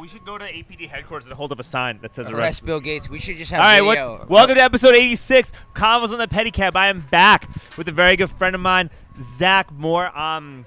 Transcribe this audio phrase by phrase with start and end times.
[0.00, 2.38] we should go to APD headquarters and hold up a sign that says arrest.
[2.40, 3.08] Arrest Bill Gates.
[3.08, 4.18] We should just have All right, video.
[4.18, 5.52] what, welcome to episode 86.
[5.74, 6.76] Convos on the Pedicab.
[6.76, 10.16] I am back with a very good friend of mine, Zach Moore.
[10.18, 10.66] Um,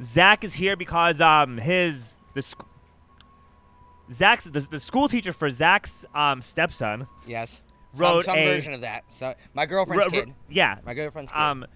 [0.00, 2.64] Zach is here because um his the sc-
[4.10, 7.62] Zach's the, the school teacher for Zach's um stepson Yes.
[7.94, 9.04] wrote some, some a- version of that.
[9.08, 10.32] So my girlfriend's kid.
[10.48, 11.38] yeah My girlfriend's kid.
[11.38, 11.66] um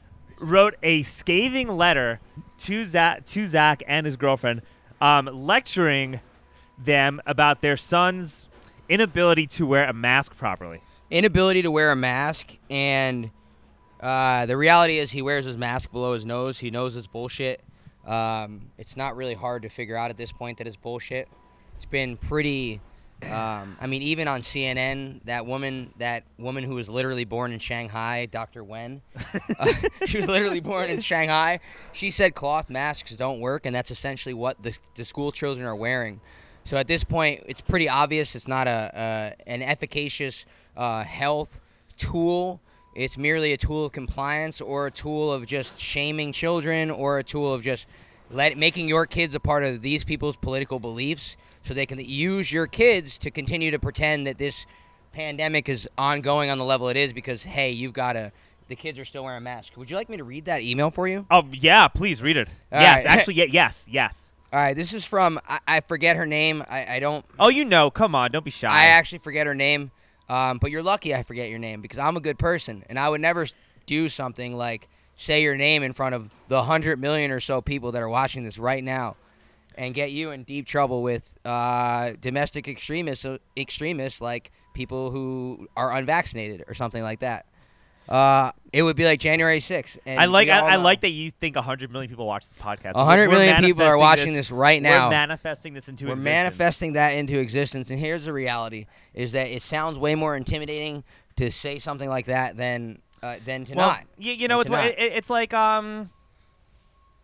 [0.41, 2.19] wrote a scathing letter
[2.59, 4.63] to Zach to Zach and his girlfriend,
[5.03, 6.21] um lecturing
[6.79, 8.49] them about their son's
[8.89, 10.81] inability to wear a mask properly.
[11.11, 13.31] Inability to wear a mask, and
[14.01, 16.59] uh, the reality is he wears his mask below his nose.
[16.59, 17.63] He knows it's bullshit.
[18.07, 21.29] Um, it's not really hard to figure out at this point that it's bullshit.
[21.77, 22.81] It's been pretty.
[23.23, 27.59] Um, I mean, even on CNN, that woman, that woman who was literally born in
[27.59, 28.63] Shanghai, Dr.
[28.63, 29.01] Wen,
[29.59, 29.73] uh,
[30.05, 31.61] she was literally born in Shanghai.
[31.93, 35.77] She said cloth masks don't work, and that's essentially what the, the school children are
[35.77, 36.21] wearing.
[36.65, 38.91] So at this point, it's pretty obvious it's not a,
[39.47, 41.61] a an efficacious uh, health
[41.97, 42.61] tool.
[42.95, 47.25] It's merely a tool of compliance or a tool of just shaming children or a
[47.25, 47.87] tool of just
[48.31, 52.53] let, making your kids a part of these people's political beliefs so they can use
[52.53, 54.67] your kids to continue to pretend that this
[55.13, 58.33] pandemic is ongoing on the level it is because, hey, you've got to,
[58.69, 59.77] the kids are still wearing masks.
[59.77, 61.27] Would you like me to read that email for you?
[61.31, 62.49] Oh yeah, please read it.
[62.73, 63.13] All yes, right.
[63.17, 64.31] actually, yeah, yes, yes.
[64.55, 66.63] All right, this is from, I, I forget her name.
[66.71, 68.69] I, I don't, Oh, you know, come on, don't be shy.
[68.71, 69.91] I actually forget her name,
[70.29, 73.09] um, but you're lucky I forget your name because I'm a good person and I
[73.09, 73.49] would never
[73.85, 77.91] do something like say your name in front of the hundred million or so people
[77.91, 79.17] that are watching this right now
[79.75, 85.97] and get you in deep trouble with uh, domestic extremists, extremists like people who are
[85.97, 87.47] unvaccinated or something like that.
[88.09, 89.99] Uh, it would be like January 6th.
[90.05, 92.93] And I like I, I like that you think 100 million people watch this podcast.
[92.95, 95.07] A hundred We're million people are watching this, right now.
[95.07, 96.25] We're manifesting this into We're existence.
[96.25, 101.05] manifesting that into existence, and here's the reality: is that it sounds way more intimidating
[101.37, 104.05] to say something like that than uh, than to Well, not.
[104.19, 106.11] you, you know, it's it, it's like um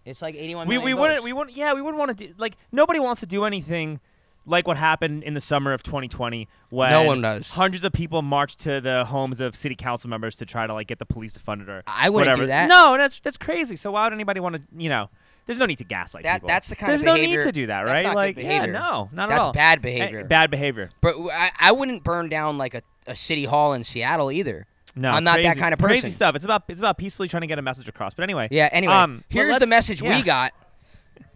[0.04, 2.34] It's like 81 we million we wouldn't we wouldn't yeah we wouldn't want to do
[2.38, 4.00] like nobody wants to do anything
[4.50, 7.48] like what happened in the summer of 2020 when No one does.
[7.50, 10.86] hundreds of people marched to the homes of city council members to try to like
[10.88, 12.42] get the police to fund it or I wouldn't whatever.
[12.42, 12.68] do that.
[12.68, 13.76] No, that's that's crazy.
[13.76, 15.08] So why would anybody want to you know?
[15.46, 16.48] There's no need to gaslight That- people.
[16.48, 17.06] that's the kind of behavior.
[17.06, 18.02] There's no behavior- need to do that, that's right?
[18.04, 18.72] not good like behavior.
[18.72, 19.52] yeah, no, not That's at all.
[19.52, 20.24] That's bad Eh, behavior.
[20.24, 20.90] bad behavior.
[21.00, 24.66] But I, I wouldn't burn down like a, a city hall in Seattle either.
[24.94, 26.00] No, I'm not that crazy- kind of person.
[26.02, 26.36] Crazy stuff.
[26.36, 28.14] It's about it's about peacefully trying to get a message across.
[28.14, 28.68] But anyway, Yeah.
[28.70, 30.16] Anyway, Um, but here's the let's- message yeah.
[30.16, 30.52] we got.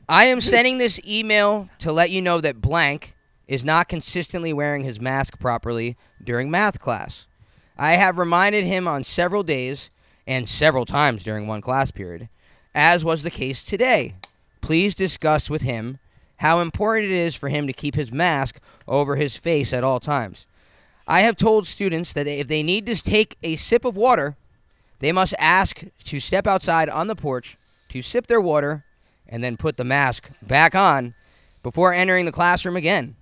[0.09, 3.15] I am sending this email to let you know that blank
[3.49, 7.27] is not consistently wearing his mask properly during math class.
[7.79, 9.91] I have reminded him on several days
[10.27, 12.29] and several times during one class period,
[12.75, 14.15] as was the case today.
[14.61, 15.99] Please discuss with him
[16.37, 20.01] how important it is for him to keep his mask over his face at all
[20.01, 20.47] times.
[21.09, 24.37] I have told students that if they need to take a sip of water,
[24.99, 27.57] they must ask to step outside on the porch
[27.89, 28.85] to sip their water
[29.29, 31.15] and then put the mask back on
[31.63, 33.17] before entering the classroom again.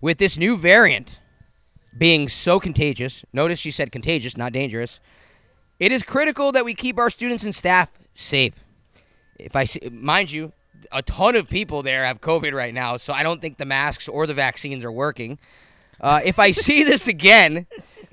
[0.00, 1.18] With this new variant
[1.96, 5.00] being so contagious, notice she said contagious, not dangerous,
[5.78, 8.54] it is critical that we keep our students and staff safe.
[9.38, 10.52] If I see, mind you,
[10.92, 14.08] a ton of people there have COVID right now, so I don't think the masks
[14.08, 15.38] or the vaccines are working.
[16.00, 17.66] Uh, if I see this again,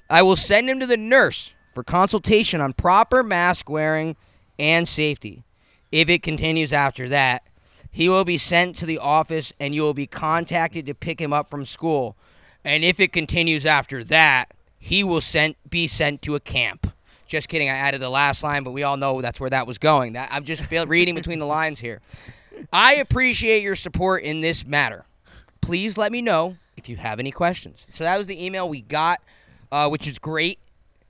[0.09, 4.15] I will send him to the nurse for consultation on proper mask wearing
[4.57, 5.43] and safety.
[5.91, 7.43] If it continues after that,
[7.91, 11.33] he will be sent to the office and you will be contacted to pick him
[11.33, 12.15] up from school.
[12.63, 16.93] And if it continues after that, he will sent, be sent to a camp.
[17.27, 17.69] Just kidding.
[17.69, 20.13] I added the last line, but we all know that's where that was going.
[20.13, 22.01] That, I'm just feel, reading between the lines here.
[22.73, 25.05] I appreciate your support in this matter.
[25.61, 27.85] Please let me know if you have any questions.
[27.91, 29.21] So that was the email we got,
[29.71, 30.59] uh, which is great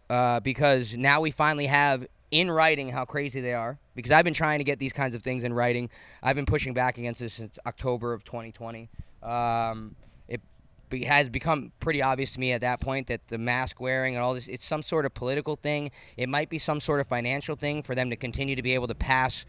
[0.09, 3.77] uh, because now we finally have in writing how crazy they are.
[3.95, 5.89] Because I've been trying to get these kinds of things in writing.
[6.23, 8.89] I've been pushing back against this since October of 2020.
[9.21, 9.95] Um,
[10.27, 10.41] it
[10.89, 14.23] be, has become pretty obvious to me at that point that the mask wearing and
[14.23, 15.91] all this, it's some sort of political thing.
[16.17, 18.87] It might be some sort of financial thing for them to continue to be able
[18.87, 19.45] to pass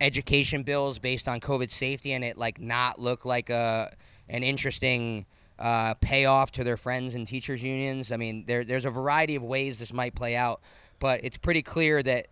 [0.00, 3.92] education bills based on COVID safety and it like not look like a
[4.28, 5.26] an interesting
[5.58, 8.12] uh, payoff to their friends and teachers unions.
[8.12, 10.60] I mean, there there's a variety of ways this might play out,
[10.98, 12.28] but it's pretty clear that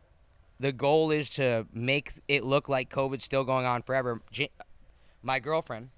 [0.58, 4.22] the goal is to make it look like COVID's still going on forever.
[4.30, 4.50] J-
[5.22, 5.90] my girlfriend,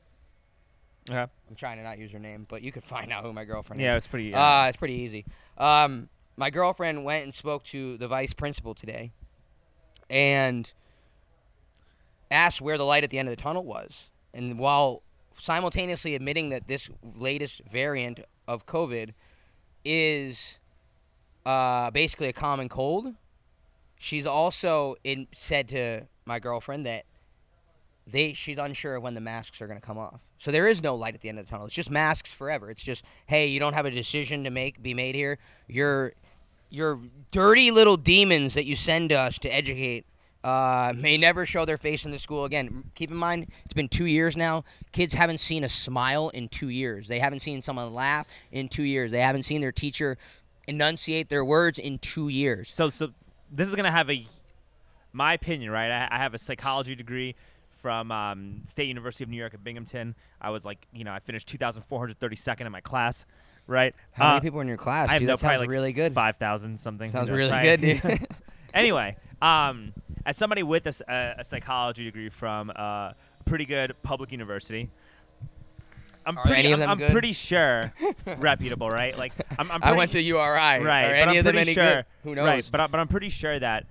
[1.08, 1.26] Yeah.
[1.48, 3.80] I'm trying to not use her name, but you can find out who my girlfriend
[3.80, 3.92] Yeah, is.
[3.92, 4.34] Yeah, it's pretty.
[4.34, 5.24] Uh, it's pretty easy.
[5.56, 9.12] Um, my girlfriend went and spoke to the vice principal today,
[10.10, 10.72] and
[12.30, 14.10] asked where the light at the end of the tunnel was.
[14.34, 15.02] And while
[15.38, 19.10] simultaneously admitting that this latest variant of COVID
[19.84, 20.57] is
[21.46, 23.14] uh, basically a common cold.
[23.98, 27.04] She's also in, said to my girlfriend that
[28.06, 30.20] they she's unsure of when the masks are going to come off.
[30.38, 31.66] So there is no light at the end of the tunnel.
[31.66, 32.70] It's just masks forever.
[32.70, 35.38] It's just hey, you don't have a decision to make be made here.
[35.66, 36.12] You're
[36.70, 37.00] your
[37.30, 40.06] dirty little demons that you send us to educate
[40.44, 42.84] uh, may never show their face in the school again.
[42.94, 44.64] Keep in mind, it's been two years now.
[44.92, 47.08] Kids haven't seen a smile in two years.
[47.08, 49.10] They haven't seen someone laugh in two years.
[49.10, 50.16] They haven't seen their teacher
[50.68, 52.72] enunciate their words in two years.
[52.72, 53.08] So, so
[53.50, 54.26] this is gonna have a,
[55.12, 55.90] my opinion, right?
[55.90, 57.34] I, I have a psychology degree
[57.80, 60.14] from um, State University of New York at Binghamton.
[60.40, 63.24] I was like, you know, I finished 2,432nd in my class,
[63.66, 63.94] right?
[64.12, 65.08] How Uh, many people in your class?
[65.08, 65.28] I have dude?
[65.28, 66.12] no, that probably like really good.
[66.14, 67.10] Five thousand something.
[67.10, 67.80] Sounds really right?
[67.80, 68.26] good, dude.
[68.74, 69.92] anyway, um,
[70.26, 73.14] as somebody with a psychology degree from uh, a
[73.46, 74.90] pretty good public university,
[76.28, 77.10] I'm Are pretty, any of I'm, I'm good?
[77.10, 77.90] pretty sure
[78.38, 79.16] reputable, right?
[79.16, 80.36] Like I'm, I'm I pretty went to URI.
[80.36, 81.04] right.
[81.06, 82.04] Are any of them any sure, good?
[82.24, 82.46] Who knows?
[82.46, 83.86] Right, but I, but I'm pretty sure that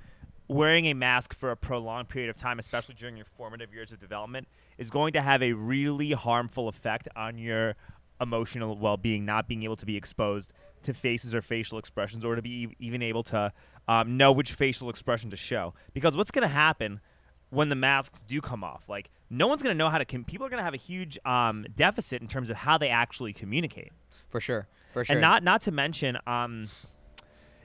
[0.48, 4.00] wearing a mask for a prolonged period of time, especially during your formative years of
[4.00, 4.48] development,
[4.78, 7.76] is going to have a really harmful effect on your
[8.22, 10.52] emotional well-being, not being able to be exposed
[10.84, 13.52] to faces or facial expressions, or to be even able to
[13.88, 15.74] um, know which facial expression to show.
[15.94, 17.02] Because what's going to happen
[17.50, 18.90] when the masks do come off?
[18.90, 20.06] Like, no one's going to know how to.
[20.06, 22.90] Com- people are going to have a huge um, deficit in terms of how they
[22.90, 23.92] actually communicate
[24.30, 25.14] for sure, for sure.
[25.14, 26.68] and not not to mention um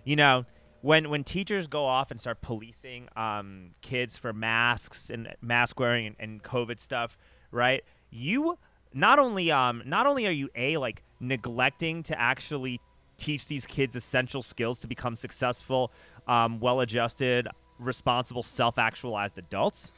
[0.04, 0.44] you know
[0.80, 6.06] when when teachers go off and start policing um kids for masks and mask wearing
[6.06, 7.16] and, and covid stuff
[7.50, 8.58] right you
[8.94, 12.80] not only um not only are you a like neglecting to actually
[13.16, 15.92] teach these kids essential skills to become successful
[16.26, 17.48] um, well-adjusted
[17.82, 19.92] responsible self-actualized adults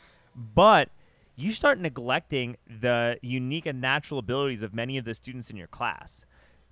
[0.54, 0.88] but
[1.36, 5.66] you start neglecting the unique and natural abilities of many of the students in your
[5.66, 6.24] class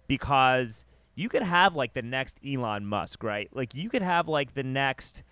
[0.06, 3.48] because you could have like the next Elon Musk, right?
[3.52, 5.22] Like you could have like the next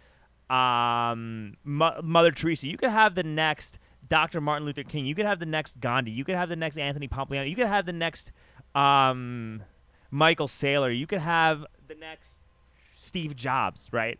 [0.48, 2.68] um, Mo- Mother Teresa.
[2.68, 3.78] You could have the next
[4.08, 4.40] Dr.
[4.40, 5.06] Martin Luther King.
[5.06, 6.10] You could have the next Gandhi.
[6.10, 7.48] You could have the next Anthony Pompliano.
[7.48, 8.32] You could have the next
[8.74, 9.62] um,
[10.10, 10.96] Michael Saylor.
[10.96, 12.28] You could have the next
[12.98, 14.18] Steve Jobs, right?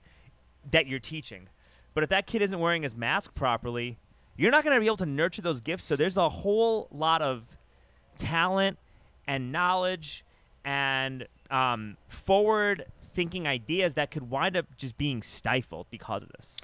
[0.70, 1.48] That you're teaching.
[1.94, 3.98] But if that kid isn't wearing his mask properly,
[4.36, 5.84] you're not going to be able to nurture those gifts.
[5.84, 7.44] So there's a whole lot of
[8.16, 8.78] talent
[9.26, 10.24] and knowledge
[10.64, 12.84] and um, forward
[13.14, 16.56] thinking ideas that could wind up just being stifled because of this.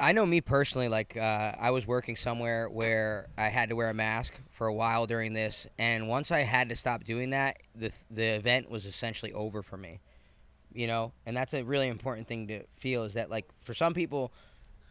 [0.00, 3.90] I know me personally, like uh, I was working somewhere where I had to wear
[3.90, 7.56] a mask for a while during this, and once I had to stop doing that,
[7.74, 9.98] the the event was essentially over for me.
[10.72, 13.94] You know, and that's a really important thing to feel is that like for some
[13.94, 14.32] people,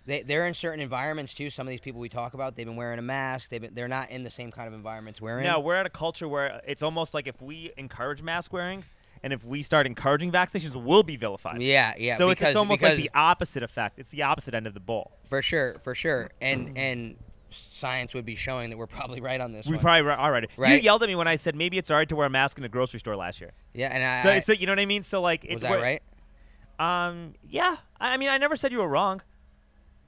[0.05, 1.49] they they're in certain environments too.
[1.49, 3.49] Some of these people we talk about, they've been wearing a mask.
[3.49, 5.45] They've been, they're not in the same kind of environments we're in.
[5.45, 8.83] No, we're at a culture where it's almost like if we encourage mask wearing
[9.23, 11.61] and if we start encouraging vaccinations, we'll be vilified.
[11.61, 12.15] Yeah, yeah.
[12.15, 13.99] so because, it's, it's almost like the opposite effect.
[13.99, 15.11] It's the opposite end of the bowl.
[15.25, 17.17] for sure, for sure, and and
[17.49, 19.65] science would be showing that we're probably right on this.
[19.65, 19.81] We one.
[19.81, 20.47] probably are already.
[20.57, 20.81] You Right.
[20.83, 22.69] yelled at me when I said maybe it's alright to wear a mask in a
[22.69, 23.51] grocery store last year.
[23.73, 25.03] yeah, and I, So, I- so you know what I mean?
[25.03, 26.01] So like, it, was that right?
[26.79, 27.77] Um, yeah.
[27.99, 29.21] I mean, I never said you were wrong.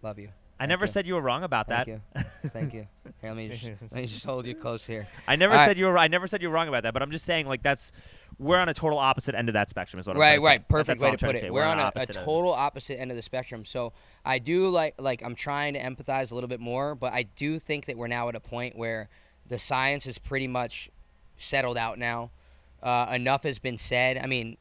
[0.01, 0.29] Love you.
[0.59, 0.87] I Thank never you.
[0.91, 2.01] said you were wrong about Thank that.
[2.13, 2.49] Thank you.
[2.49, 2.87] Thank you.
[3.21, 5.07] Here, let me just let me just hold you close here.
[5.25, 5.65] I never All right.
[5.65, 5.97] said you were.
[5.97, 6.93] I never said you were wrong about that.
[6.93, 7.93] But I'm just saying, like that's
[8.37, 9.99] we're on a total opposite end of that spectrum.
[9.99, 10.41] Is what I'm saying.
[10.41, 10.59] Right, right.
[10.61, 10.65] say.
[10.67, 11.53] Perfect That's way to put it.
[11.53, 12.25] We're on a, a opposite end.
[12.25, 13.63] total opposite end of the spectrum.
[13.63, 13.93] So
[14.25, 17.57] I do like like I'm trying to empathize a little bit more, but I do
[17.57, 19.07] think that we're now at a point where
[19.47, 20.89] the science is pretty much
[21.37, 22.31] settled out now.
[22.83, 24.17] Uh, enough has been said.
[24.17, 24.57] I mean,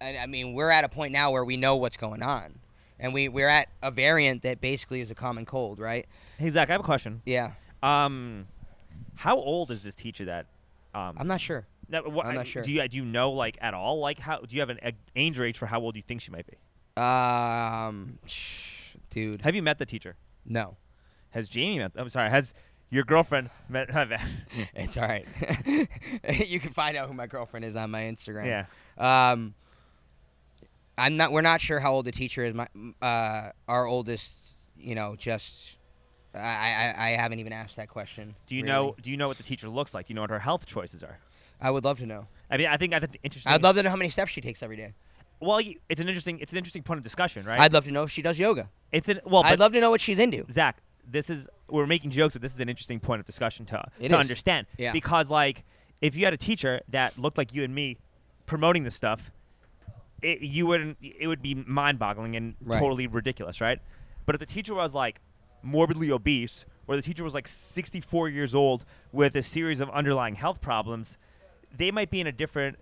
[0.00, 2.58] I, I mean, we're at a point now where we know what's going on,
[2.98, 6.06] and we we're at a variant that basically is a common cold, right?
[6.38, 7.22] Hey Zach, I have a question.
[7.26, 8.46] Yeah, Um,
[9.16, 10.46] how old is this teacher that?
[10.94, 11.66] Um, I'm not sure.
[11.88, 12.62] that- what- I'm not sure.
[12.62, 13.98] Do you do you know like at all?
[13.98, 14.78] Like how do you have an
[15.16, 16.56] age range for how old do you think she might be?
[17.02, 20.16] Um, shh, dude, Have you met the teacher?
[20.46, 20.76] no,
[21.30, 21.92] Has Jamie met?
[21.96, 22.30] I'm sorry.
[22.30, 22.54] Has
[22.90, 23.88] your girlfriend met?
[24.74, 25.26] it's all right.
[26.46, 28.46] you can find out who my girlfriend is on my Instagram.
[28.46, 29.32] yeah.
[29.32, 29.54] Um,
[30.96, 31.32] I'm not.
[31.32, 32.54] We're not sure how old the teacher is.
[32.54, 32.66] My
[33.02, 34.36] uh, our oldest,
[34.76, 35.78] you know, just
[36.34, 38.34] I, I I haven't even asked that question.
[38.46, 38.72] Do you really.
[38.74, 38.96] know?
[39.02, 40.06] Do you know what the teacher looks like?
[40.06, 41.18] Do you know what her health choices are?
[41.60, 42.26] I would love to know.
[42.50, 43.52] I mean, I think I think interesting.
[43.52, 44.92] I'd love to know how many steps she takes every day.
[45.40, 46.38] well, you, it's an interesting.
[46.40, 47.58] It's an interesting point of discussion, right?
[47.58, 48.68] I'd love to know if she does yoga.
[48.92, 50.44] it's an well, I'd love to know what she's into.
[50.50, 50.78] Zach,
[51.10, 54.08] this is we're making jokes, but this is an interesting point of discussion to It
[54.10, 54.20] to is.
[54.20, 54.66] understand.
[54.78, 54.92] Yeah.
[54.92, 55.64] Because like,
[56.00, 57.96] if you had a teacher that looked like you and me,
[58.46, 59.30] promoting this stuff,
[60.22, 60.98] it, you wouldn't.
[61.02, 62.78] It would be mind-boggling and Right.
[62.78, 63.78] totally ridiculous, right?
[64.26, 65.20] But if the teacher was like
[65.62, 70.34] morbidly obese or the teacher was like 64 years old with a series of underlying
[70.34, 71.16] health problems,
[71.76, 72.78] they might be in a different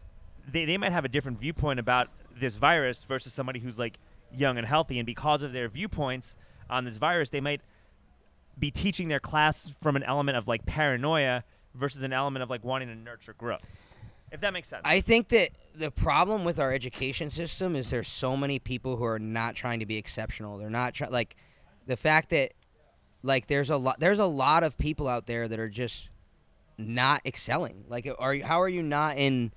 [0.46, 3.98] they, they might have a different viewpoint about this virus versus somebody who's like
[4.34, 6.34] young and healthy and because of their viewpoints
[6.68, 7.60] on this virus they might
[8.58, 12.64] be teaching their class from an element of like paranoia versus an element of like
[12.64, 13.62] wanting to nurture growth
[14.32, 18.08] if that makes sense I think that the problem with our education system is there's
[18.08, 20.58] so many people who are not trying to be exceptional.
[20.58, 21.36] They're not trying like
[21.86, 22.52] the fact that
[23.22, 26.08] like there's a lot there's a lot of people out there that are just
[26.78, 27.84] not excelling.
[27.88, 29.52] Like are you, how are you not in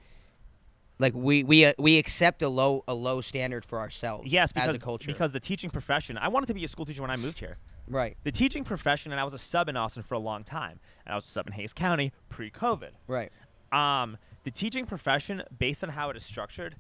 [1.00, 4.53] like we we uh, we accept a low a low standard for ourselves yes as
[4.53, 5.08] because a culture.
[5.08, 7.58] because the teaching profession i wanted to be a school teacher when i moved here
[7.89, 8.15] right.
[8.24, 11.12] the teaching profession and i was a sub in austin for a long time and
[11.12, 13.32] i was a sub in hays county pre-covid Right.
[13.72, 16.77] um, the teaching profession based on how it is structured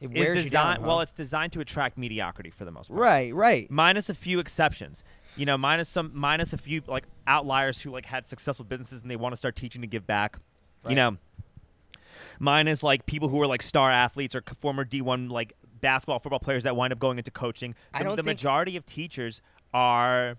[0.00, 3.00] It is designed down, well it's designed to attract mediocrity for the most part.
[3.00, 3.70] Right, right.
[3.70, 5.04] minus a few exceptions.
[5.36, 9.10] You know minus some minus a few like outliers who like had successful businesses and
[9.10, 10.38] they want to start teaching to give back
[10.84, 10.90] Right.
[10.92, 11.16] you know.
[12.40, 16.62] Minus like people who are like star athletes or former d1 like basketball football players
[16.64, 17.74] that wind up going into coaching.
[17.92, 19.42] I the, don't the majority of teachers
[19.74, 20.36] are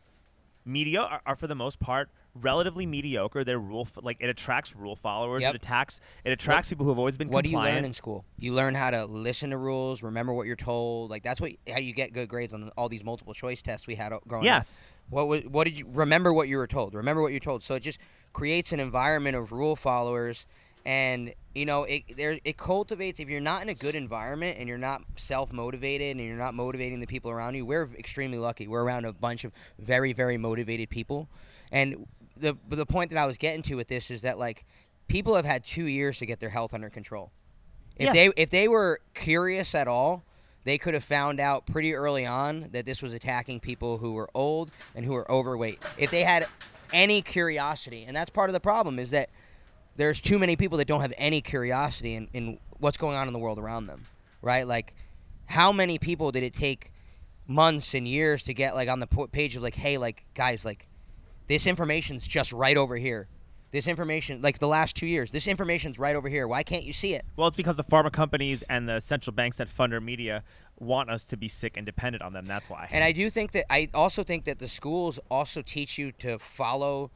[0.66, 2.10] media are, are for the most part
[2.42, 5.54] relatively mediocre they're rule f- like it attracts rule followers Yep.
[5.54, 8.26] it attacks it attracts people who have always been What do you learn in school?
[8.38, 11.10] You learn how to listen to rules, remember what you're told.
[11.10, 13.96] Like that's what how you get good grades on all these multiple choice tests we
[13.96, 14.60] had growing up.
[14.60, 16.94] yes What was what did you remember what you were told?
[16.94, 17.64] Remember what you're told.
[17.64, 18.00] So it just
[18.34, 20.46] creates an environment of rule followers
[20.86, 24.70] and you know it there it cultivates if you're not in a good environment and
[24.70, 27.66] you're not self motivated and you're not motivating the people around you.
[27.66, 28.68] We're extremely lucky.
[28.68, 31.28] We're around a bunch of very very motivated people.
[31.72, 32.08] And
[32.40, 34.66] the the point that I was getting to with this is that like
[35.08, 37.32] people have had 2 years to get their health under control.
[37.96, 38.14] If Yeah.
[38.14, 40.24] they if they were curious at all,
[40.64, 44.30] they could have found out pretty early on that this was attacking people who were
[44.34, 45.84] old and who were overweight.
[45.98, 46.48] If they had
[46.94, 49.30] any curiosity, and that's part of the problem is that
[49.96, 53.34] there's too many people that don't have any curiosity in, in what's going on in
[53.34, 54.06] the world around them,
[54.42, 54.66] right?
[54.68, 54.96] Like,
[55.46, 56.92] how many people did it take
[57.48, 60.88] months and years to get like on the page of like, hey, like guys, like
[61.50, 63.28] this information's just right over here.
[63.72, 66.48] This information, like the last two years, this information's right over here.
[66.48, 67.24] Why can't you see it?
[67.36, 70.44] Well, it's because the pharma companies and the central banks that fund our media
[70.80, 72.46] want us to be sick and dependent on them.
[72.46, 72.88] That's why.
[72.92, 76.40] And I do think that I also think that the schools also teach you to
[76.40, 77.12] follow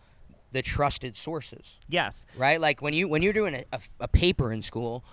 [0.52, 2.28] the trusted sources, yes.
[2.38, 2.62] right?
[2.62, 5.04] Like when you when you're doing a, a, a paper in school,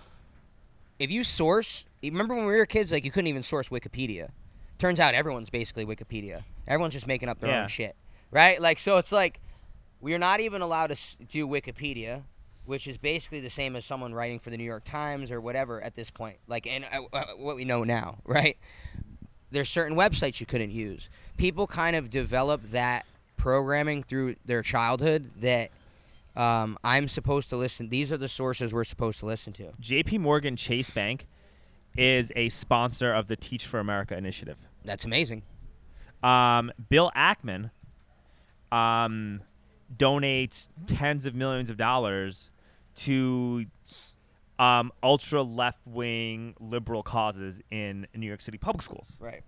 [0.99, 4.29] if you source, remember when we were kids, like you couldn't even source Wikipedia.
[4.77, 6.43] Turns out everyone's basically Wikipedia.
[6.67, 7.63] Everyone's just making up their Yeah.
[7.63, 7.95] own shit,
[8.31, 8.61] right?
[8.61, 9.39] Like so, it's like
[9.99, 12.23] we're not even allowed to do Wikipedia,
[12.65, 15.81] which is basically the same as someone writing for the New York Times or whatever
[15.81, 16.37] at this point.
[16.47, 18.57] Like, and uh, uh, what we know now, right?
[19.51, 21.09] There's certain websites you couldn't use.
[21.37, 25.71] People kind of develop that programming through their childhood that
[26.35, 27.89] um, I'm supposed to listen.
[27.89, 29.73] These are the sources we're supposed to listen to.
[29.79, 30.19] J.P.
[30.19, 31.27] Morgan Chase Bank
[31.97, 34.57] is a sponsor of the Teach for America initiative.
[34.85, 35.43] That's amazing.
[36.23, 37.71] Um, Bill Ackman
[38.71, 39.41] um,
[39.95, 42.49] donates tens of millions of dollars
[42.95, 43.65] to
[44.59, 49.17] um, ultra left wing liberal causes in New York City public schools.
[49.19, 49.41] Right.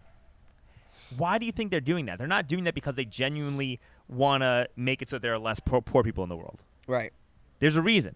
[1.18, 2.18] Why do you think they're doing that?
[2.18, 5.60] They're not doing that because they genuinely want to make it so there are less
[5.60, 6.60] poor, poor people in the world.
[6.88, 7.14] Right.
[7.60, 8.16] There's a reason.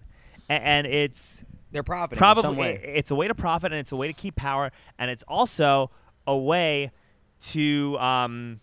[0.49, 3.95] A- and it's They're profiting in probably it's a way to profit and it's a
[3.95, 5.91] way to keep power and it's also
[6.25, 6.91] a way
[7.39, 8.59] to um,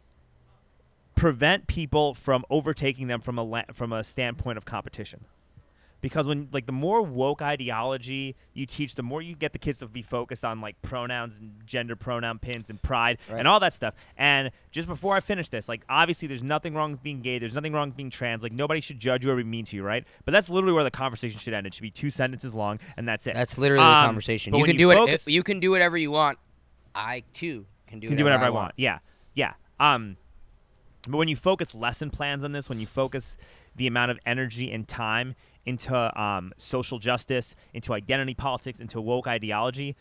[1.14, 5.24] prevent people from overtaking them from a la- from a standpoint of competition
[6.00, 9.78] because when like the more woke ideology you teach the more you get the kids
[9.78, 13.38] to be focused on like pronouns and gender pronoun pins and pride Right.
[13.38, 16.90] and all that stuff and just before i finish this like obviously there's nothing wrong
[16.92, 19.36] with being gay there's nothing wrong with being trans like nobody should judge you or
[19.36, 21.82] be mean to you right but that's literally where the conversation should end it should
[21.82, 24.52] be two sentences long and that's it That's literally the Um, conversation.
[24.54, 25.30] You can you do focus- it.
[25.30, 26.38] You can do whatever you want.
[26.94, 28.08] I too can do.
[28.08, 28.72] can do whatever I want.
[28.76, 28.98] Yeah,
[29.34, 29.54] yeah.
[29.80, 30.16] Um,
[31.08, 33.36] but when you focus lesson plans on this, when you focus
[33.76, 35.34] the amount of energy and time
[35.66, 39.96] into um, social justice, into identity politics, into woke ideology,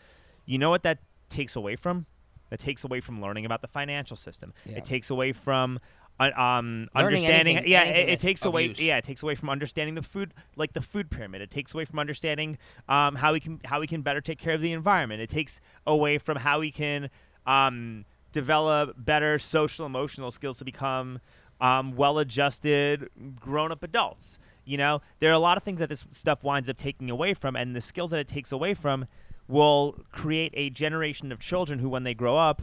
[0.46, 2.06] you know what that takes away from?
[2.50, 4.52] That takes away from learning about the financial system.
[4.64, 4.78] Yeah.
[4.78, 5.80] It takes away from
[6.20, 7.56] uh, um, understanding.
[7.56, 8.66] anything- yeah, anything it, it takes away.
[8.66, 8.80] use.
[8.80, 11.40] Yeah, it takes away from understanding the food, like the food pyramid.
[11.42, 12.58] It takes away from understanding
[12.88, 15.20] um, how we can how we can better take care of the environment.
[15.20, 17.10] It takes away from how we can
[17.46, 21.20] um, develop better social emotional skills to become
[21.60, 24.38] um, well-adjusted grown-up adults.
[24.66, 27.32] You know, there are a lot of things that this stuff winds up taking away
[27.32, 29.06] from, and the skills that it takes away from
[29.46, 32.60] will create a generation of children who, when they grow up,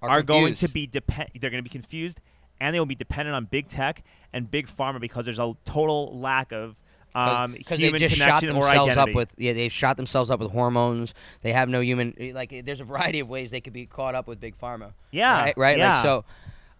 [0.00, 1.30] are, going to be depend.
[1.40, 2.20] They're going to be confused,
[2.60, 6.18] and they will be dependent on big tech and big pharma because there's a total
[6.18, 6.78] lack of
[7.14, 11.14] um, human they just shot themselves up with yeah they've shot themselves up with hormones.
[11.42, 14.26] They have no human like there's a variety of ways they could be caught up
[14.26, 14.92] with big pharma.
[15.10, 15.54] Yeah, right?
[15.56, 15.78] Right?
[15.78, 15.92] Yeah.
[15.92, 16.24] like so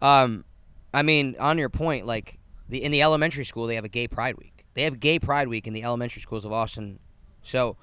[0.03, 0.45] um
[0.93, 2.38] i mean on your point like
[2.69, 4.64] the in the elementary school they have a gay pride week.
[4.75, 6.99] They have gay pride week in the elementary schools of austin.
[7.43, 7.76] So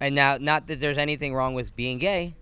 [0.00, 2.34] and now not that there's anything wrong with being gay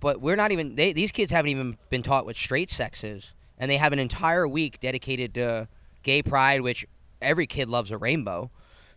[0.00, 3.34] but we're not even they, these kids haven't even been taught what straight sex is.
[3.56, 5.68] And they have an entire week dedicated to
[6.02, 6.84] gay pride which
[7.20, 8.50] every kid loves a rainbow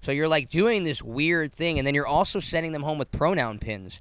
[0.06, 3.12] so you're like doing this weird thing and then you're also sending them home with
[3.12, 4.00] pronoun pins.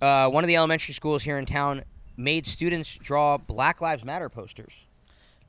[0.00, 1.82] Uh, one of the elementary schools here in town
[2.16, 4.86] made students draw black lives matter posters.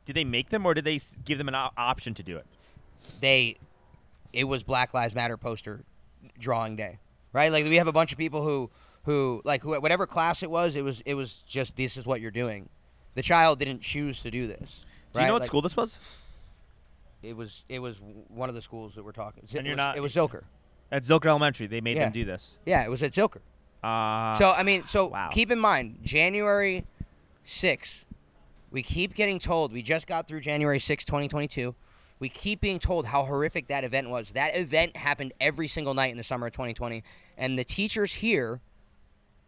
[0.06, 2.46] Did they make them or did they give them an option to do it?
[3.22, 3.58] they
[4.34, 5.82] it was black lives matter poster
[6.38, 7.00] drawing day
[7.34, 7.52] right?
[7.52, 8.70] Like we have a bunch of people who
[9.04, 12.22] who like who, whatever class it was it was it was just this is what
[12.22, 12.70] you're doing.
[13.16, 16.00] The child didn't choose to do this Do you know what Like, school this was?
[17.24, 17.98] It was it was
[18.30, 20.44] one of the schools that we're talking And it you're was, not- it was zilker
[20.92, 21.68] At Zilker Elementary.
[21.68, 22.06] They made Yeah.
[22.06, 22.58] them do this.
[22.66, 23.42] yeah it was at zilker
[23.84, 25.30] Uh, so I mean, so wow.
[25.32, 26.86] keep in mind, January
[27.46, 28.04] 6th,
[28.72, 29.72] we keep getting told.
[29.74, 31.74] We just got through January 6th, 2022.
[32.20, 34.32] We keep being told how horrific that event was.
[34.32, 37.02] That event happened every single night in the summer of 2020,
[37.38, 38.60] and the teachers here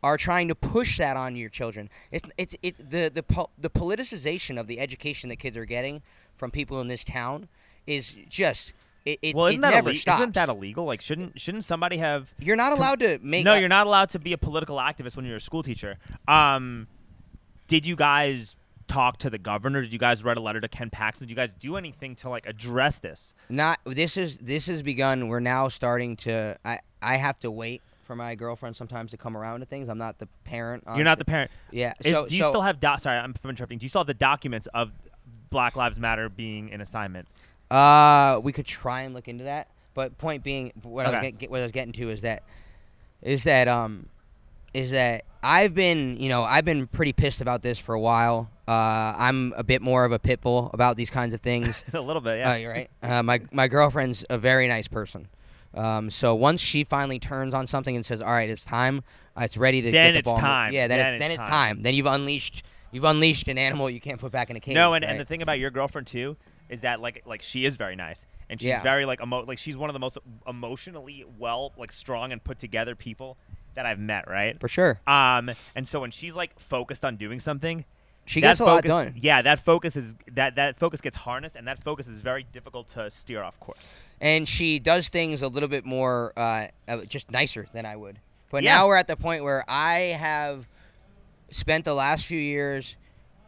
[0.01, 1.89] are trying to push that on your children.
[2.11, 6.01] It's it's it the the po- the politicization of the education that kids are getting
[6.37, 7.49] from people in this town
[7.87, 8.73] is just
[9.05, 10.19] it, it, well, isn't that never stops.
[10.19, 10.85] isn't that illegal?
[10.85, 12.33] Like, shouldn't shouldn't somebody have?
[12.39, 15.15] you're not allowed to make no, a- you're not allowed to be a political activist
[15.15, 15.97] when you're a school teacher.
[16.27, 16.87] Um,
[17.67, 18.55] did you guys
[18.87, 19.81] talk to the governor?
[19.81, 21.25] Did you guys write a letter to Ken Paxton?
[21.27, 23.33] Did you guys do anything to like address this?
[23.49, 27.81] not this is this has begun we're now starting to i i have to wait
[28.05, 31.17] for my girlfriend sometimes to come around to things i'm not the parent You're not
[31.19, 31.51] the parent.
[31.71, 32.79] yeah Is, so, do you so, still have?
[32.79, 33.77] Do- sorry, I'm interrupting.
[33.79, 34.91] Do you still have the documents of
[35.49, 37.27] Black Lives Matter being an assignment?
[37.71, 41.31] Uh we could try and look into that but point being what i was Okay.
[41.31, 42.43] get, what i was getting to is that
[43.21, 44.07] is that um
[44.73, 48.49] is that i've been you know i've been pretty pissed about this for a while
[48.67, 51.99] uh i'm a bit more of a pit bull about these kinds of things a
[52.01, 52.51] little bit, yeah.
[52.51, 52.89] Oh, you're right.
[53.01, 55.27] Uh, my my girlfriend's a very nice person.
[55.73, 59.03] Um, so once she finally turns on something and says, "All right, it's time.
[59.37, 60.73] Uh, it's ready to Then get the it's ball." mo-" time.
[60.73, 61.75] Yeah, then, Then it's, then it's it's time.
[61.77, 61.83] time.
[61.83, 64.75] Then you've unleashed you've unleashed an animal you can't put back in a cage.
[64.75, 65.11] no, and, right?
[65.11, 66.35] and the thing about your girlfriend too
[66.71, 68.81] is that like like she is very nice and she's Yeah.
[68.81, 72.57] very like emo- like she's one of the most emotionally well like strong and put
[72.57, 73.37] together people
[73.75, 74.59] that I've met, right?
[74.59, 77.85] for sure, Um, and so when she's like focused on doing something,
[78.25, 79.13] she gets a lot done.
[79.17, 82.87] Yeah, that focus is that that focus gets harnessed, and that focus is very difficult
[82.89, 83.79] to steer off course.
[84.19, 88.19] and she does things a little bit more uh, uh, just nicer than I would.
[88.51, 88.75] But Yeah.
[88.75, 90.67] now we're at the point where I have
[91.49, 92.97] spent the last few years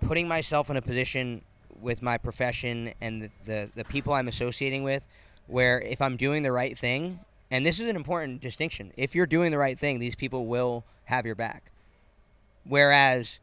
[0.01, 1.41] putting myself in a position
[1.83, 5.03] with my profession and the, the, the people I'm associating with
[5.47, 7.19] where if I'm doing the right thing,
[7.51, 10.85] and this is an important distinction, if you're doing the right thing, these people will
[11.05, 11.71] have your back.
[12.65, 13.39] Whereas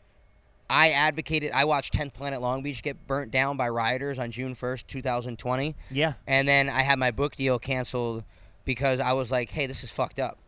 [0.71, 4.55] I advocated, I watched 10th Planet Long Beach get burnt down by rioters on June
[4.55, 5.77] 1st, 2020.
[5.91, 8.25] Yeah, And then I had my book deal canceled
[8.65, 10.39] because I was like, hey, this is fucked up.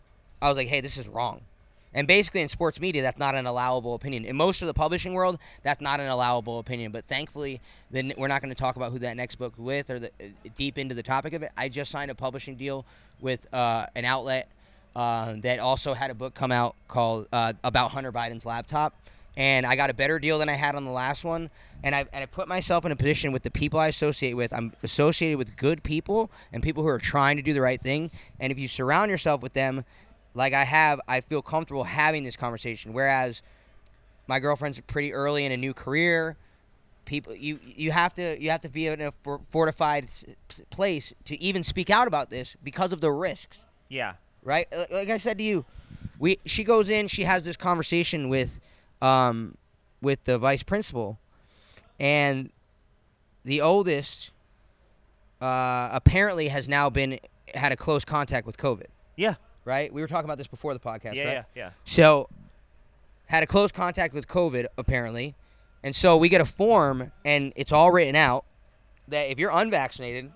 [0.40, 1.42] I was like, hey, this is wrong.
[1.94, 4.24] And basically, in sports media, that's not an allowable opinion.
[4.24, 6.90] In most of the publishing world, that's not an allowable opinion.
[6.92, 9.98] But thankfully, then we're not going to talk about who that next book with or
[9.98, 11.52] the, uh, deep into the topic of it.
[11.57, 12.87] I just signed a publishing deal
[13.20, 14.48] with uh, an outlet
[14.96, 18.94] uh, that also had a book come out called uh, about Hunter Biden's laptop,
[19.37, 21.50] and I got a better deal than I had on the last one.
[21.85, 24.52] And I and I put myself in a position with the people I associate with.
[24.52, 28.11] I'm associated with good people and people who are trying to do the right thing.
[28.38, 29.85] And if you surround yourself with them,
[30.35, 32.92] like I have, I feel comfortable having this conversation.
[32.92, 33.42] Whereas
[34.27, 36.37] my girlfriend's pretty early in a new career.
[37.05, 40.09] People, you you have to you have to be in a for, fortified
[40.71, 43.59] place to even speak out about this because of the risks
[43.92, 44.66] yeah, right?
[44.90, 45.66] Like I said to you,
[46.18, 48.59] we she goes in, she has this conversation with,
[49.03, 49.59] um,
[50.01, 51.18] with the vice principal,
[52.01, 52.51] and
[53.45, 54.31] the oldest,
[55.42, 57.18] uh, apparently has now been
[57.55, 58.87] had a close contact with COVID.
[59.14, 59.35] Yeah.
[59.64, 59.92] Right.
[59.92, 61.14] We were talking about this before the podcast.
[61.14, 61.33] yeah, right?
[61.33, 61.70] yeah, yeah.
[61.85, 62.29] So,
[63.27, 65.35] had a close contact with COVID apparently,
[65.83, 68.44] and so we get a form, and it's all written out
[69.09, 70.33] that if you're unvaccinated,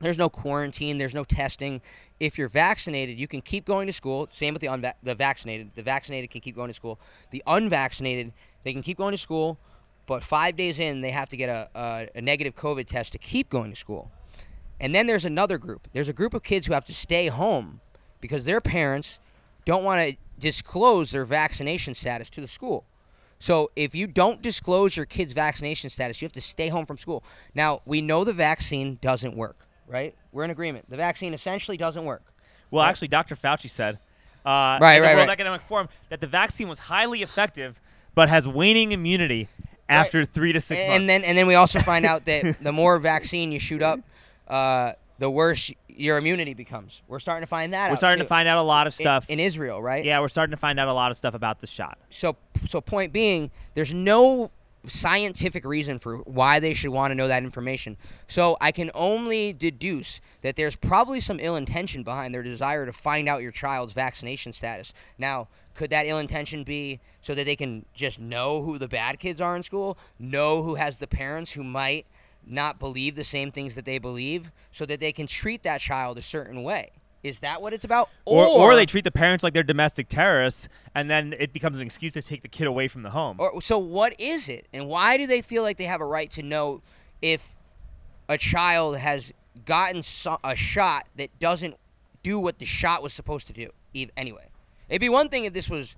[0.00, 1.80] there's no quarantine, there's no testing.
[2.20, 4.28] If you're vaccinated, you can keep going to school.
[4.32, 5.70] Same with the unva- the vaccinated.
[5.74, 6.98] The vaccinated can keep going to school.
[7.30, 8.32] The unvaccinated,
[8.64, 9.58] they can keep going to school,
[10.06, 13.18] but five days in, they have to get a, a, a negative COVID test to
[13.18, 14.10] keep going to school.
[14.80, 15.88] And then there's another group.
[15.92, 17.80] There's a group of kids who have to stay home
[18.20, 19.20] because their parents
[19.64, 22.84] don't want to disclose their vaccination status to the school.
[23.40, 26.98] So if you don't disclose your kid's vaccination status, you have to stay home from
[26.98, 27.22] school.
[27.54, 30.14] Now we know the vaccine doesn't work, right?
[30.32, 30.90] We're in agreement.
[30.90, 32.22] The vaccine essentially doesn't work.
[32.70, 32.90] Well, Right.
[32.90, 33.34] actually, Dr.
[33.36, 33.98] Fauci said
[34.44, 35.32] uh, Right, in the right, World right.
[35.34, 37.80] Economic Forum that the vaccine was highly effective,
[38.14, 39.48] but has waning immunity
[39.88, 41.00] after three to six and, months.
[41.00, 44.00] and then and then we also find out that the more vaccine you shoot up,
[44.48, 47.02] uh, the worse your immunity becomes.
[47.08, 48.24] We're starting to find that we're out, starting too.
[48.24, 49.28] to find out a lot of In- stuff.
[49.28, 50.04] in, Israel, right?
[50.04, 51.98] yeah, we're starting to find out a lot of stuff about the shot.
[52.10, 52.36] So
[52.68, 54.50] so point being, there's no
[54.86, 57.96] scientific reason for why they should want to know that information.
[58.26, 62.92] So I can only deduce that there's probably some ill intention behind their desire to
[62.92, 64.92] find out your child's vaccination status.
[65.18, 69.18] Now, could that ill intention be so that they can just know who the bad
[69.18, 72.06] kids are in school, know who has the parents who might
[72.50, 76.18] not believe the same things that they believe, so that they can treat that child
[76.18, 76.90] a certain way?
[77.24, 78.08] Is that what it's about?
[78.26, 81.84] Or, or they treat the parents like they're domestic terrorists, and then it becomes an
[81.86, 83.36] excuse to take the kid away from the home.
[83.40, 86.30] Or, so what is it, and why do they feel like they have a right
[86.32, 86.80] to know
[87.20, 87.54] if
[88.28, 89.32] a child has
[89.64, 91.74] gotten so- a shot that doesn't
[92.22, 93.70] do what the shot was supposed to do?
[93.96, 94.46] ev- Anyway,
[94.88, 95.96] it'd be one thing if this was,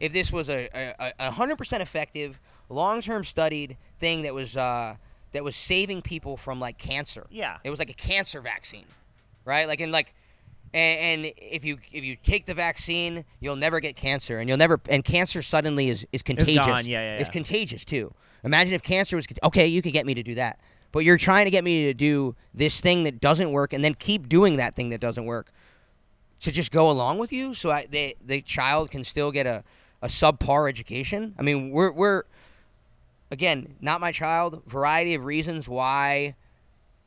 [0.00, 4.96] if this was a hundred percent effective, long-term studied thing that was uh,
[5.32, 7.26] that was saving people from like cancer.
[7.30, 7.58] Yeah.
[7.64, 8.86] It was like a cancer vaccine,
[9.44, 9.66] right?
[9.66, 10.14] Like in like,
[10.74, 14.58] and, and if you if you take the vaccine, you'll never get cancer, and you'll
[14.58, 16.56] never and cancer suddenly is is contagious.
[16.56, 17.20] It's gone, yeah, yeah, yeah.
[17.20, 18.14] It's contagious too.
[18.44, 19.66] Imagine if cancer was okay.
[19.66, 20.58] You could get me to do that,
[20.90, 23.94] but you're trying to get me to do this thing that doesn't work, and then
[23.94, 25.52] keep doing that thing that doesn't work
[26.42, 29.62] to just go along with you, so I, they, the child can still get a,
[30.02, 31.34] a subpar education.
[31.38, 32.24] I mean, we're we're
[33.32, 34.62] again not my child.
[34.66, 36.36] Variety of reasons why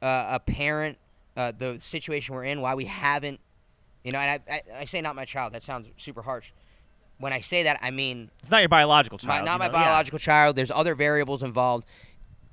[0.02, 0.98] uh, a parent,
[1.38, 3.40] uh, the situation we're in, why we haven't,
[4.04, 5.54] you know, and I, I, I say not my child.
[5.54, 6.52] That sounds super harsh.
[7.18, 9.46] When I say that, I mean It's not your biological my, child.
[9.46, 9.78] not you my know?
[9.78, 9.84] Yeah.
[9.86, 10.58] biological child.
[10.58, 11.86] There's other variables involved.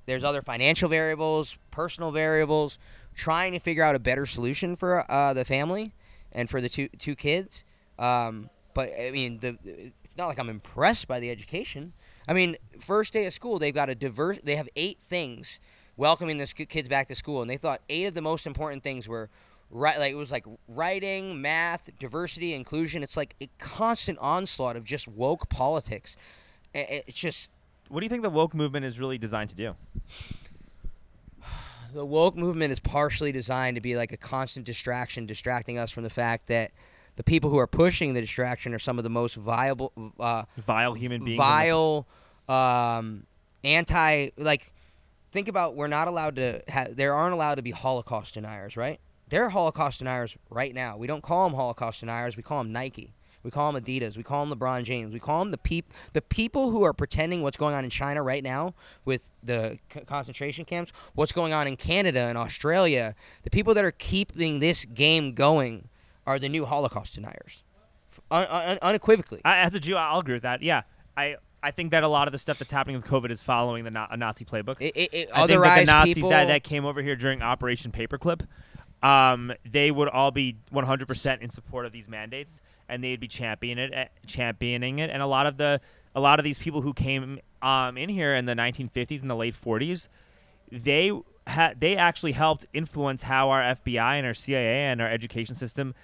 [0.06, 2.78] There's other financial variables, personal variables.
[3.14, 5.92] Trying to figure out a better solution for uh, the family
[6.32, 7.64] and for the two two kids.
[7.98, 11.92] Um, but I mean, the it's not like I'm impressed by the education.
[12.28, 14.38] I mean, first day of school, they've got a diverse.
[14.42, 15.60] They have eight things
[15.96, 19.08] welcoming the kids back to school, and they thought eight of the most important things
[19.08, 19.28] were
[19.70, 19.98] right.
[19.98, 23.02] Like it was like writing, math, diversity, inclusion.
[23.02, 26.16] It's like a constant onslaught of just woke politics.
[26.74, 27.50] It's just
[27.88, 29.74] What do you think the woke movement is really designed to do?
[31.92, 36.04] the woke movement is partially designed to be like a constant distraction, distracting us from
[36.04, 36.70] the fact that
[37.16, 40.94] the people who are pushing the distraction are some of the most viable, uh, Vile
[40.94, 41.36] human beings.
[41.38, 42.06] vile,
[42.48, 43.24] um,
[43.64, 44.28] anti.
[44.36, 44.72] Like,
[45.32, 46.62] think about we're not allowed to.
[46.70, 49.00] Ha- there aren't allowed to be Holocaust deniers, right?
[49.28, 50.96] They're Holocaust deniers right now.
[50.96, 52.36] We don't call them Holocaust deniers.
[52.36, 53.12] We call them Nike.
[53.42, 54.16] We call them Adidas.
[54.16, 55.12] We call them LeBron James.
[55.12, 58.22] We call them the peop- the people who are pretending what's going on in China
[58.22, 63.14] right now with the c- concentration camps, what's going on in Canada and Australia.
[63.42, 65.88] The people that are keeping this game going
[66.26, 67.64] are the new Holocaust deniers,
[68.30, 69.40] un- un- unequivocally.
[69.44, 70.62] I, as a Jew, I'll agree with that.
[70.62, 70.82] Yeah,
[71.16, 73.84] I I think that a lot of the stuff that's happening with COVID is following
[73.84, 74.76] the Na- a Nazi playbook.
[74.80, 76.30] It, it, it I think that the Nazis people.
[76.30, 78.46] that, that came over here during Operation Paperclip,
[79.02, 83.84] um, they would all be 100% in support of these mandates, and they'd be championing
[83.84, 85.10] it, eh, championing it.
[85.10, 85.80] And a lot of the
[86.14, 89.36] a lot of these people who came um, in here in the 1950s and the
[89.36, 90.08] late 40s,
[90.70, 91.12] they
[91.46, 95.94] had they actually helped influence how our FBI and our CIA and our education system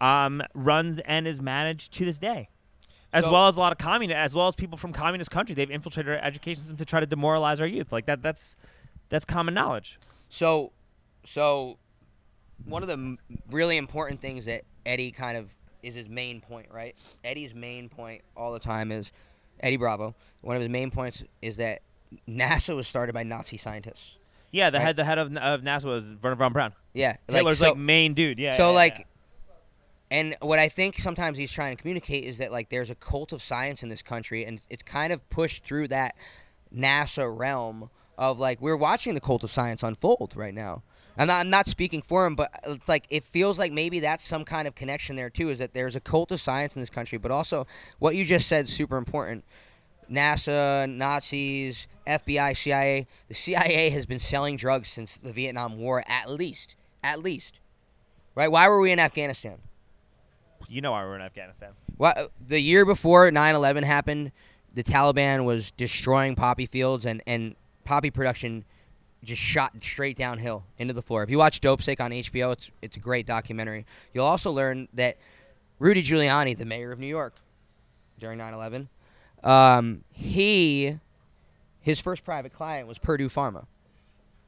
[0.00, 2.48] um, runs and is managed to this day.
[3.12, 5.56] As So- well as a lot of communist, as well as people from communist countries,
[5.56, 7.90] they've infiltrated our education system to try to demoralize our youth.
[7.90, 8.56] Like that, that's
[9.08, 9.98] that's common knowledge.
[10.28, 10.72] So,
[11.24, 11.78] so
[12.66, 13.18] one of the m-
[13.50, 16.94] really important things that Eddie kind of is his main point, right?
[17.24, 19.12] Eddie's main point all the time is
[19.60, 20.14] Eddie Bravo.
[20.42, 21.80] One of his main points is that
[22.28, 24.18] NASA was started by Nazi scientists.
[24.50, 24.84] Yeah, the Right.
[24.84, 26.72] head the head of, of NASA was Wernher von Braun.
[26.94, 28.38] Yeah, like Hitler's so, like main dude.
[28.38, 28.56] Yeah.
[28.56, 29.04] so yeah, like, yeah.
[30.10, 33.32] And what I think sometimes he's trying to communicate is that like there's a cult
[33.32, 36.14] of science in this country, and it's kind of pushed through that
[36.74, 40.82] NASA realm of like we're watching the cult of science unfold right now.
[41.20, 44.26] I'm not, I'm not speaking for him, but uh, like it feels like maybe that's
[44.26, 45.50] some kind of connection there too.
[45.50, 47.66] Is that there's a cult of science in this country, but also
[47.98, 49.44] what you just said is super important.
[50.10, 53.06] NASA, Nazis, FBI, CIA.
[53.26, 57.60] The CIA has been selling drugs since the Vietnam War, at least, at least.
[58.34, 58.50] Right?
[58.50, 59.58] Why were we in Afghanistan?
[60.68, 61.70] You know why we're in Afghanistan.
[61.96, 64.32] Well, the year before 9/11 happened,
[64.74, 68.64] the Taliban was destroying poppy fields and and poppy production
[69.24, 71.22] just shot straight downhill into the floor.
[71.24, 73.84] If you watch Dopesick on HBO, it's it's a great documentary.
[74.14, 75.16] You'll also learn that
[75.78, 77.34] Rudy Giuliani, the mayor of New York,
[78.18, 78.88] during 9/11,
[79.44, 80.98] Um, he,
[81.80, 83.66] his first private client was Purdue Pharma.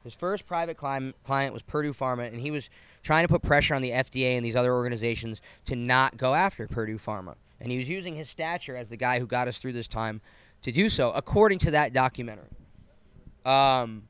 [0.03, 2.69] His first private client client was Purdue Pharma, and he was
[3.03, 6.67] trying to put pressure on the FDA and these other organizations to not go after
[6.67, 7.35] Purdue Pharma.
[7.59, 10.21] And he was using his stature as the guy who got us through this time
[10.63, 12.49] to do so, according to that documentary.
[13.45, 14.03] Um,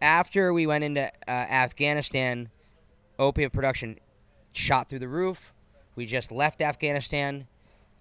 [0.00, 2.50] after we went into uh, Afghanistan,
[3.18, 3.98] opiate production
[4.52, 5.52] shot through the roof.
[5.94, 7.46] We just left Afghanistan.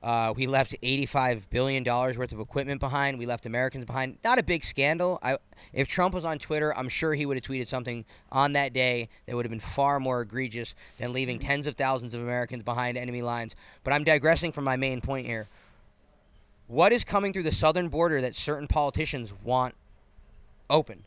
[0.02, 3.20] Uh, we left $85 billion worth of equipment behind.
[3.20, 4.18] We left Americans behind.
[4.24, 5.20] Not a big scandal.
[5.22, 5.38] I,
[5.74, 9.10] if Trump was on Twitter, I'm sure he would have tweeted something on that day
[9.26, 12.98] that would have been far more egregious than leaving tens of thousands of Americans behind
[12.98, 13.56] enemy lines.
[13.84, 15.48] But I'm digressing from my main point here.
[16.68, 19.76] What is coming through the southern border that certain politicians want
[20.70, 21.04] open?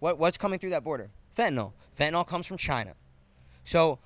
[0.00, 1.10] What, what's coming through that border?
[1.38, 1.72] Fentanyl.
[1.96, 2.94] Fentanyl comes from China.
[3.64, 4.00] So,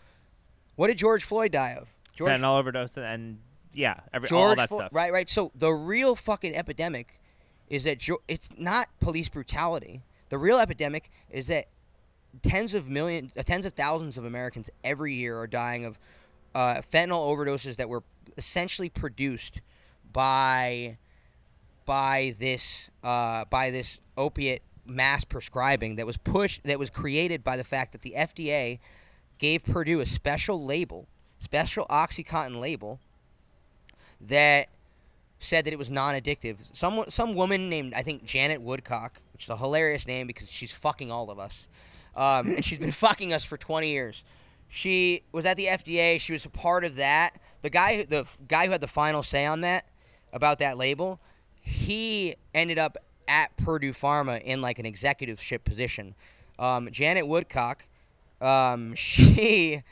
[0.74, 1.88] what did George Floyd die of?
[2.14, 3.38] George Fentanyl overdose and
[3.76, 4.88] yeah, every, George all that stuff.
[4.90, 5.28] Right, right.
[5.28, 7.20] So the real fucking epidemic
[7.68, 10.02] is that Jo- it's not police brutality.
[10.30, 11.66] The real epidemic is that
[12.42, 15.98] tens of million, uh, tens of thousands of Americans every year are dying of
[16.54, 18.02] uh, fentanyl overdoses that were
[18.38, 19.60] essentially produced
[20.10, 20.96] by
[21.84, 27.58] by this uh, by this opiate mass prescribing that was pushed that was created by
[27.58, 28.78] the fact that the FDA
[29.38, 31.06] gave Purdue a special label,
[31.40, 33.00] special OxyContin label
[34.22, 34.68] that
[35.38, 36.56] said that it was non-addictive.
[36.72, 40.72] Some some woman named I think Janet Woodcock, which is a hilarious name because she's
[40.72, 41.68] fucking all of us,
[42.16, 44.24] um, and she's been fucking us for 20 years.
[44.68, 46.20] She was at the FDA.
[46.20, 47.40] She was a part of that.
[47.62, 49.86] The guy, the guy who had the final say on that
[50.32, 51.20] about that label,
[51.60, 52.96] he ended up
[53.28, 56.14] at Purdue Pharma in like an executive ship position.
[56.58, 57.86] Um, Janet Woodcock,
[58.40, 59.82] um, she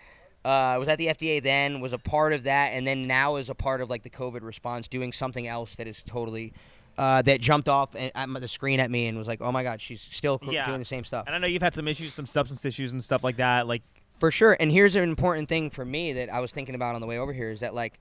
[0.45, 3.49] uh, was at the FDA then, was a part of that, and then now is
[3.51, 6.53] a part of like the COVID response, doing something else that is totally
[6.99, 9.63] uh, that jumped off at at the screen at me and was like, oh my
[9.63, 10.67] god, she's still co- Yeah.
[10.67, 11.25] doing the same stuff.
[11.27, 13.67] And I know you've had some issues, some substance issues and stuff like that.
[13.67, 13.83] Like
[14.21, 14.57] For sure.
[14.61, 17.19] And here's an important thing for me that I was thinking about on the way
[17.19, 17.99] over here is that like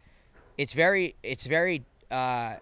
[0.58, 2.56] it's very it's very uh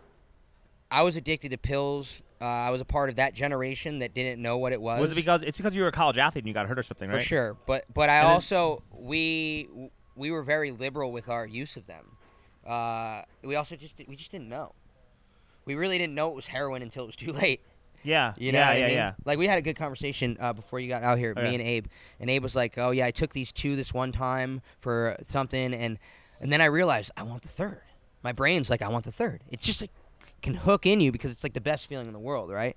[0.89, 2.22] I was addicted to pills.
[2.41, 4.99] Uh, I was a part of that generation that didn't know what it was.
[4.99, 6.84] was it because it's because you were a college athlete and you got hurt or
[6.84, 7.56] something, for sure.
[7.67, 9.69] But but I And then- also we
[10.15, 12.17] we were very liberal with our use of them.
[12.65, 14.73] Uh, we also just we just didn't know.
[15.65, 17.62] We really didn't know it was heroin until it was too late.
[18.04, 18.34] Yeah.
[18.38, 18.95] You know yeah, yeah, I mean?
[18.95, 19.13] yeah.
[19.25, 21.54] Like we had a good conversation uh, before you got out here, Oh, me yeah.
[21.54, 21.86] and Abe.
[22.19, 25.73] And Abe was like, "Oh yeah, I took these two this one time for something,
[25.75, 25.99] and
[26.39, 27.82] and then I realized I want the third.
[28.23, 29.41] My brain's like, I want the third.
[29.51, 29.91] It's just like
[30.41, 32.75] can hook in you because it's like the best feeling in the world, right?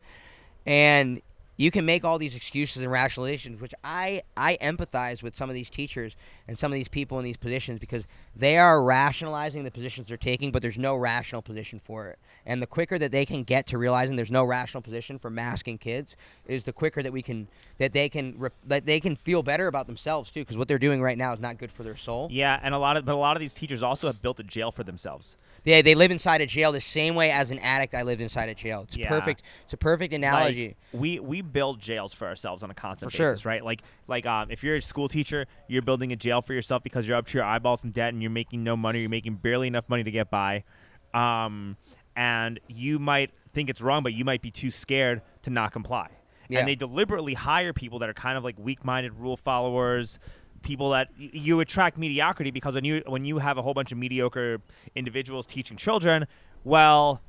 [0.67, 1.23] And
[1.57, 5.55] you can make all these excuses and rationalizations, which I I empathize with some of
[5.55, 6.17] these teachers
[6.49, 8.05] and some of these people in these positions because
[8.37, 12.19] they are rationalizing the positions they're taking, but there's no rational position for it.
[12.45, 15.79] And the quicker that they can get to realizing there's no rational position for masking
[15.79, 19.67] kids, is the quicker that we can that they can that they can feel better
[19.67, 20.41] about themselves too.
[20.41, 22.29] Because what they're doing right now is not good for their soul.
[22.31, 24.45] Yeah, and a lot of but a lot of these teachers also have built a
[24.45, 25.37] jail for themselves.
[25.63, 28.51] They they live inside a jail the same way as an addict I lived inside
[28.51, 28.83] a jail.
[28.83, 29.09] It's Yeah.
[29.09, 29.43] perfect.
[29.65, 30.77] It's a perfect analogy.
[30.93, 33.31] Like, we we build jails for ourselves on a constant For sure.
[33.33, 33.65] basis, right?
[33.65, 37.07] Like like um, if you're a school teacher, you're building a jail for yourself because
[37.07, 39.01] you're up to your eyeballs in debt and you're making no money.
[39.01, 40.65] You're making barely enough money to get by,
[41.13, 41.77] um,
[42.17, 46.09] and you might think it's wrong, but you might be too scared to not comply.
[46.49, 46.59] Yeah.
[46.61, 50.19] And they deliberately hire people that are kind of like weak-minded rule followers.
[50.63, 53.93] People that y- you attract mediocrity because when you when you have a whole bunch
[53.93, 54.61] of mediocre
[54.95, 56.27] individuals teaching children,
[56.65, 57.23] well,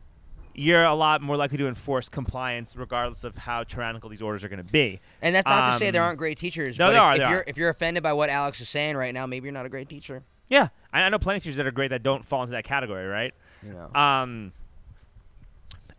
[0.57, 4.47] you're a lot more likely to enforce compliance regardless of how tyrannical these orders are
[4.49, 4.99] going to be.
[5.21, 6.79] And that's not to say there Um, aren't great teachers.
[6.79, 7.43] no, but there if, are, if there you're are.
[7.47, 9.89] if you're offended by what Alex is saying right now, maybe you're not a great
[9.89, 10.23] teacher.
[10.47, 12.63] Yeah, I, I know plenty of teachers that are great that don't fall into that
[12.63, 13.33] category, right?
[13.63, 13.99] You know.
[13.99, 14.53] Um,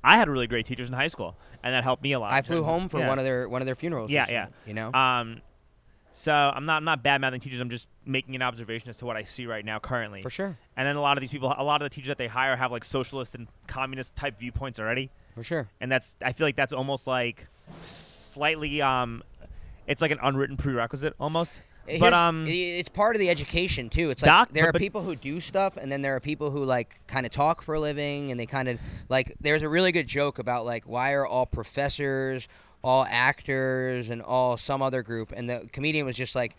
[0.04, 2.32] I had really great teachers in high school, and that helped me a lot.
[2.32, 3.08] I flew home for Yeah.
[3.08, 4.10] one of their one of their funerals.
[4.10, 4.46] Yeah, yeah.
[4.66, 4.92] You know.
[4.92, 5.40] Um,
[6.18, 7.60] so I'm not I'm not bad mouthing teachers.
[7.60, 10.22] I'm just making an observation as to what I see right now currently.
[10.22, 10.56] for sure.
[10.76, 12.56] And then a lot of these people, a lot of the teachers that they hire
[12.56, 15.68] have like socialist and communist type viewpoints already, For sure.
[15.80, 17.46] and that's I feel like that's almost like
[17.82, 19.22] slightly um,
[19.86, 21.60] it's like an unwritten prerequisite almost.
[21.86, 24.10] Here's- But um, it's part of the education too.
[24.10, 26.50] It's like Doc, there but- are people who do stuff, and then there are people
[26.50, 29.34] who like kind of talk for a living, and they kind of like.
[29.40, 32.48] There's a really good joke about like why are all professors,
[32.86, 36.56] all actors, and all some other group, and the comedian was just like,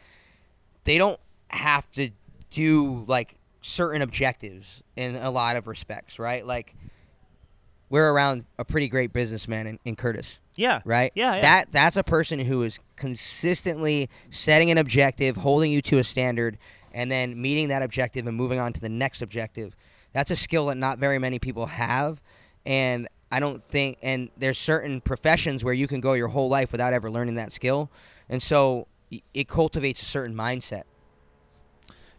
[0.83, 2.09] they don't have to
[2.51, 6.45] do like certain objectives in a lot of respects, right?
[6.45, 6.75] Like.
[7.89, 11.11] We're around a pretty great businessman in, in Curtis yeah, right?
[11.15, 11.41] Yeah, yeah.
[11.41, 16.57] That that's a person who is consistently setting an objective, holding you to a standard,
[16.91, 19.75] and then meeting that objective and moving on to the next objective.
[20.13, 22.21] That's a skill that not very many people have,
[22.65, 23.97] and I don't think.
[24.01, 27.51] And there's certain professions where you can go your whole life without ever learning that
[27.51, 27.89] skill,
[28.29, 28.87] and so
[29.33, 30.83] it cultivates a certain mindset.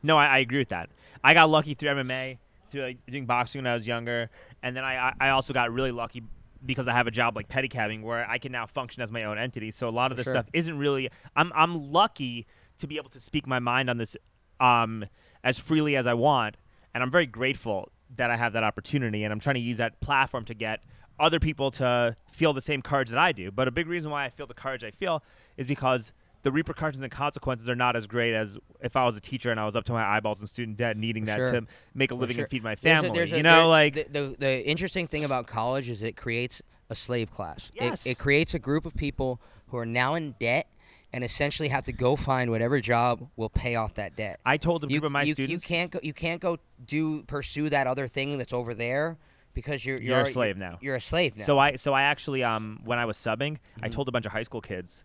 [0.03, 0.91] No, I, I agree with that.
[1.23, 2.39] I got lucky through MMA,
[2.71, 4.31] through like, doing boxing when I was younger,
[4.63, 6.23] and then I, I also got really lucky
[6.65, 9.39] because I have a job like pedicabbing where I can now function as my own
[9.39, 9.71] entity.
[9.71, 10.35] So a lot of this sure.
[10.35, 11.11] stuff isn't really.
[11.37, 12.47] I'm I'm lucky
[12.79, 14.17] to be able to speak my mind on this
[14.61, 15.05] um,
[15.45, 16.57] as freely as I want,
[16.95, 20.01] and I'm very grateful that I have that opportunity, and I'm trying to use that
[20.01, 20.81] platform to get
[21.21, 23.51] other people to feel the same courage that I do.
[23.51, 25.23] But a big reason why I feel the courage I feel
[25.57, 29.21] is because the repercussions and consequences are not as great as if I was a
[29.21, 31.51] teacher and I was up to my eyeballs in student debt, needing that sure.
[31.53, 32.45] to make a living sure.
[32.45, 33.19] and feed my There's a- family.
[33.19, 36.17] there's a- you know, there- like the, the the interesting thing about college is it
[36.17, 37.71] creates a slave class.
[37.75, 38.07] It- Yes.
[38.07, 40.69] It, creates a group of people who are now in debt
[41.13, 44.39] and essentially have to go find whatever job will pay off that debt.
[44.47, 45.99] I told a You, group of my you, students, you can't go.
[46.03, 49.19] You can't go do pursue that other thing that's over there
[49.59, 50.79] because you're you're, You're a slave now.
[50.81, 51.43] You're a slave now.
[51.45, 53.93] So I so I actually um when I was subbing, I Mhm.
[53.93, 55.05] told a bunch of high school kids,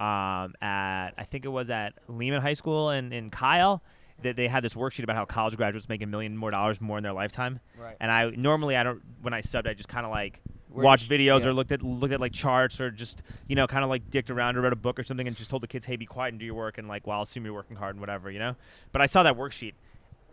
[0.00, 3.84] um at I think it was at Lehman High School in in Kyle
[4.22, 6.98] that they had this worksheet about how college graduates make a million more dollars more
[6.98, 7.60] in their lifetime.
[7.78, 7.96] right.
[8.00, 11.42] And I normally I don't when I subbed I just kind of like watched videos
[11.42, 11.48] yeah.
[11.48, 14.28] or looked at looked at like charts or just you know kind of like dicked
[14.30, 16.30] around or read a book or something and just told the kids hey be quiet
[16.32, 18.40] and do your work and like well I'll assume you're working hard and whatever you
[18.40, 18.56] know.
[18.90, 19.74] But I saw that worksheet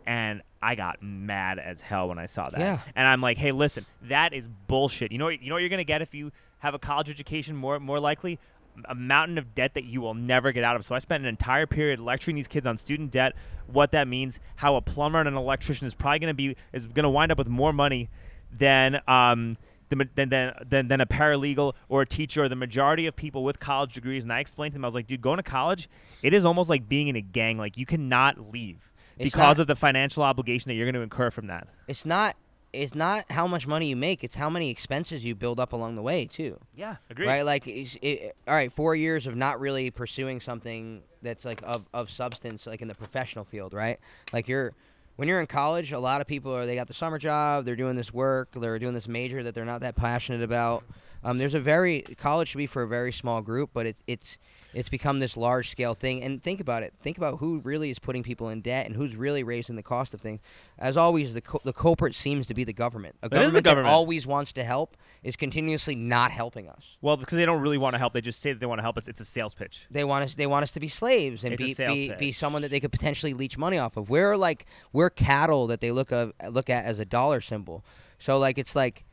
[0.06, 2.60] and I got mad as hell when I saw that.
[2.60, 2.80] Yeah.
[2.94, 5.10] And I'm like, hey, listen, that is bullshit.
[5.12, 7.56] You know, what- you know what you're gonna get if you have a college education.
[7.56, 8.38] More, more likely,
[8.86, 10.84] a mountain of debt that you will never get out of.
[10.84, 13.34] So I spent an entire period lecturing these kids on student debt,
[13.66, 17.10] what that means, how a plumber and an electrician is probably gonna be is gonna
[17.10, 18.08] wind up with more money
[18.50, 19.56] than um.
[19.88, 23.60] Than, than, than, than a paralegal or a teacher or the majority of people with
[23.60, 24.22] college degrees.
[24.22, 25.86] And I explained to them, I was like, dude, going to college,
[26.22, 27.58] it is almost like being in a gang.
[27.58, 31.00] Like, you cannot leave It's because not- of the financial obligation that you're going to
[31.02, 31.68] incur from that.
[31.88, 32.36] It's not.
[32.72, 34.24] It's not how much money you make.
[34.24, 36.58] It's how many expenses you build up along the way too.
[36.74, 37.26] Yeah, agree.
[37.26, 41.60] Right, like, it's- it, all right, four years of not really pursuing something that's like
[41.64, 44.00] of, of substance, like in the professional field, right?
[44.32, 44.72] Like you're,
[45.16, 47.76] when you're in college, a lot of people are they got the summer job, they're
[47.76, 50.84] doing this work, they're doing this major that they're not that passionate about.
[51.24, 54.38] Um, there's a very college should be for a very small group, but it, it's
[54.74, 56.22] it's become this large scale thing.
[56.22, 56.94] And think about it.
[57.02, 60.14] Think about who really is putting people in debt and who's really raising the cost
[60.14, 60.40] of things.
[60.78, 63.14] As always, the co- the culprit seems to be the government.
[63.22, 63.86] A is the government, government.
[63.86, 66.96] that always wants to help is continuously not helping us.
[67.00, 68.14] Well, because they don't really want to help.
[68.14, 68.98] They just say that they want to help.
[68.98, 69.86] It's, it's a sales pitch.
[69.90, 70.34] They want us.
[70.34, 72.18] They want us to be slaves and It's be be, pitch.
[72.18, 74.10] be someone that they could potentially leech money off of.
[74.10, 77.84] We're like we're cattle that they look of look at as a dollar symbol.
[78.18, 79.04] So like it's like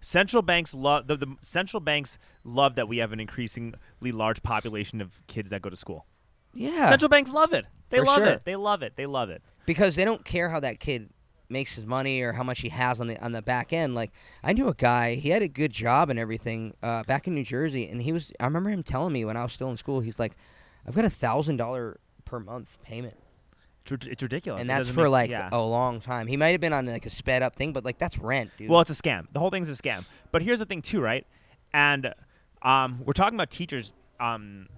[0.00, 5.00] Central banks love the, the central banks love that we have an increasingly large population
[5.00, 6.06] of kids that go to school.
[6.54, 7.64] yeah, Central banks love it.
[7.90, 8.26] They love sure.
[8.26, 8.44] it.
[8.44, 8.94] They love it.
[8.96, 9.42] They love it.
[9.64, 11.10] because they don't care how that kid
[11.48, 13.94] makes his money or how much he has on the on the back end.
[13.94, 14.12] Like
[14.44, 17.44] I knew a guy, he had a good job and everything uh, back in New
[17.44, 18.32] Jersey, and he was.
[18.38, 20.36] I remember him telling me when I was still in school, he's like,
[20.86, 23.16] "I've got a thousand dollar per month payment."
[23.90, 24.60] It's, ridiculous.
[24.60, 25.48] and that's for make- like yeah.
[25.52, 26.26] a long time.
[26.26, 28.68] He might have been on like a sped up thing, but like that's rent, dude.
[28.68, 29.26] Well, it's a scam.
[29.32, 30.04] The whole thing's a scam.
[30.32, 31.26] But here's the thing, too, right?
[31.72, 32.14] And
[32.62, 34.68] um, we're talking about teachers um,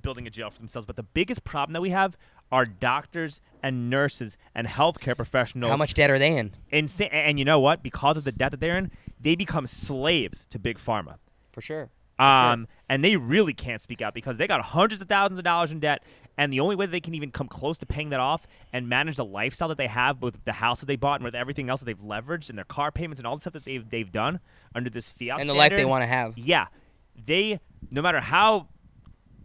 [0.00, 0.86] building a jail for themselves.
[0.86, 2.16] But the biggest problem that we have
[2.52, 5.70] are doctors and nurses and healthcare professionals.
[5.70, 6.52] how much debt are they in?
[6.72, 7.82] Insa- and you know what?
[7.82, 11.16] Because of the debt that they're in, they become slaves to big pharma.
[11.52, 11.90] For sure.
[12.18, 12.26] Sure.
[12.26, 15.72] Um, and they really can't speak out because they got hundreds of thousands of dollars
[15.72, 16.02] in debt,
[16.36, 19.16] and the only way they can even come close to paying that off and manage
[19.16, 21.80] the lifestyle that they have with the house that they bought and with everything else
[21.80, 24.40] that they've leveraged and their car payments and all the stuff that they've they've done
[24.74, 26.36] under this fiat and the life they want to have.
[26.36, 26.66] Yeah,
[27.26, 28.68] they no matter how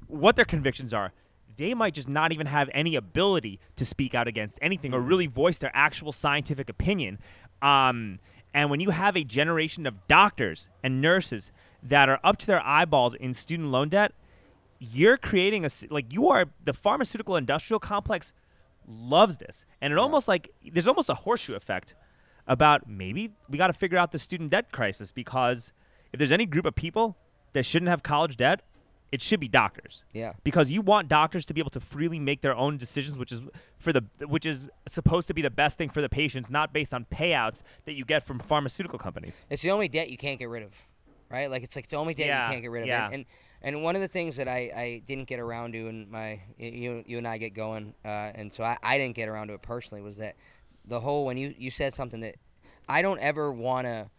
[0.08, 1.14] what their convictions are,
[1.58, 5.28] they might just not even have any ability to speak out against anything or really
[5.28, 7.20] voice their actual scientific opinion.
[7.62, 8.20] Um,
[8.54, 11.52] and when you have a generation of doctors and nurses
[11.84, 14.14] that are up to their eyeballs in student loan debt,
[14.80, 18.34] you're creating a like you are the pharmaceutical industrial complex
[18.88, 21.96] loves this, and it almost like there's almost a horseshoe effect
[22.48, 25.72] about maybe we got to figure out the student debt crisis because
[26.12, 27.16] if there's any group of people
[27.54, 28.62] that shouldn't have college debt,
[29.12, 30.04] it should be doctors.
[30.14, 30.34] Yeah.
[30.44, 33.42] because you want doctors to be able to freely make their own decisions which is
[33.78, 36.94] for the which is supposed to be the best thing for the patients not based
[36.94, 39.46] on payouts that you get from pharmaceutical companies.
[39.50, 40.76] It's the only debt you can't get rid of,
[41.32, 41.50] right?
[41.50, 42.88] Like it's like it's the only debt Yeah, you can't get rid of.
[42.88, 43.10] yeah.
[43.12, 43.26] And,
[43.62, 47.04] and one of the things that I, I didn't get around to, and my you
[47.06, 49.62] you and I get going, uh, and so I, I didn't get around to it
[49.62, 50.36] personally, was that
[50.88, 52.36] the whole when you you said something that
[52.88, 54.10] I don't ever want to.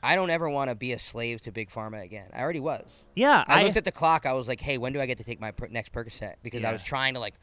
[0.00, 2.28] I don't ever want to be a slave to big pharma again.
[2.32, 3.04] I already was.
[3.16, 4.26] yeah I, looked at the clock.
[4.26, 6.62] I was like, "Hey, when do I get to take my per- next Percocet?" Because
[6.62, 7.34] I was trying to like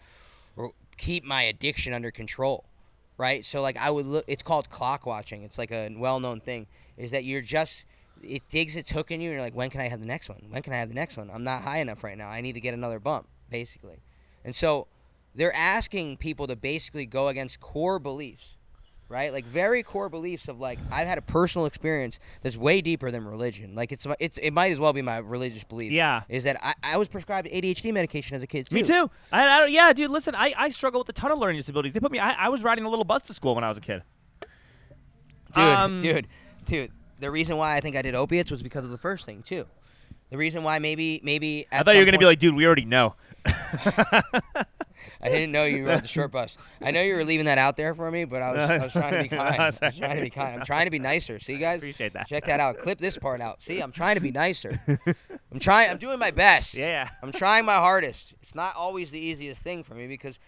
[0.57, 2.63] r- keep my addiction under control.
[3.18, 3.43] right?
[3.43, 4.26] So like I would look.
[4.28, 5.43] It's called clock watching.
[5.43, 6.68] It's like a well-known thing.
[6.97, 7.84] Is that you're just
[8.24, 10.30] it digs its hook in you, and you're like, when can I have the next
[10.30, 10.41] one?
[10.49, 11.30] When can I have the next one?
[11.34, 12.30] I'm not high enough right now.
[12.30, 13.97] I need to get another bump, basically.
[14.43, 14.88] And so
[15.36, 18.55] they're asking people to basically go against core beliefs,
[19.09, 19.34] right?
[19.34, 23.26] Like very core beliefs of like I've had a personal experience that's way deeper than
[23.26, 23.76] religion.
[23.76, 25.91] Like it's it's it might as well be my religious belief.
[25.91, 26.22] Yeah.
[26.30, 28.76] Is that I, I was prescribed ADHD medication as a kid too.
[28.76, 29.09] Me too.
[29.32, 30.09] I, I, yeah, dude.
[30.11, 31.93] Listen, I, I struggle with a ton of learning disabilities.
[31.93, 32.20] They put me.
[32.20, 34.03] I, I was riding a little bus to school when I was a kid.
[35.53, 36.28] Dude, Um, dude,
[36.66, 36.91] dude.
[37.20, 39.66] The reason why I think I did opiates was because of the first thing too.
[40.30, 42.86] The reason why maybe maybe I thought you were gonna be like, dude, we already
[42.86, 43.16] know.
[45.22, 46.57] I didn't know you rode the short bus.
[46.82, 48.93] I know you were leaving that out there for me, but I was, I was
[48.93, 49.61] trying to be kind.
[49.61, 50.59] I was trying to be kind.
[50.59, 51.39] I'm trying to be nicer.
[51.39, 51.78] See, guys?
[51.80, 52.28] Appreciate that.
[52.28, 52.80] Check that out.
[52.80, 53.61] Clip this part out.
[53.61, 54.80] See, I'm trying to be nicer.
[55.51, 55.91] I'm trying.
[55.91, 56.74] I'm doing my best.
[56.74, 57.09] Yeah.
[57.22, 58.34] I'm trying my hardest.
[58.41, 60.39] It's not always the easiest thing for me because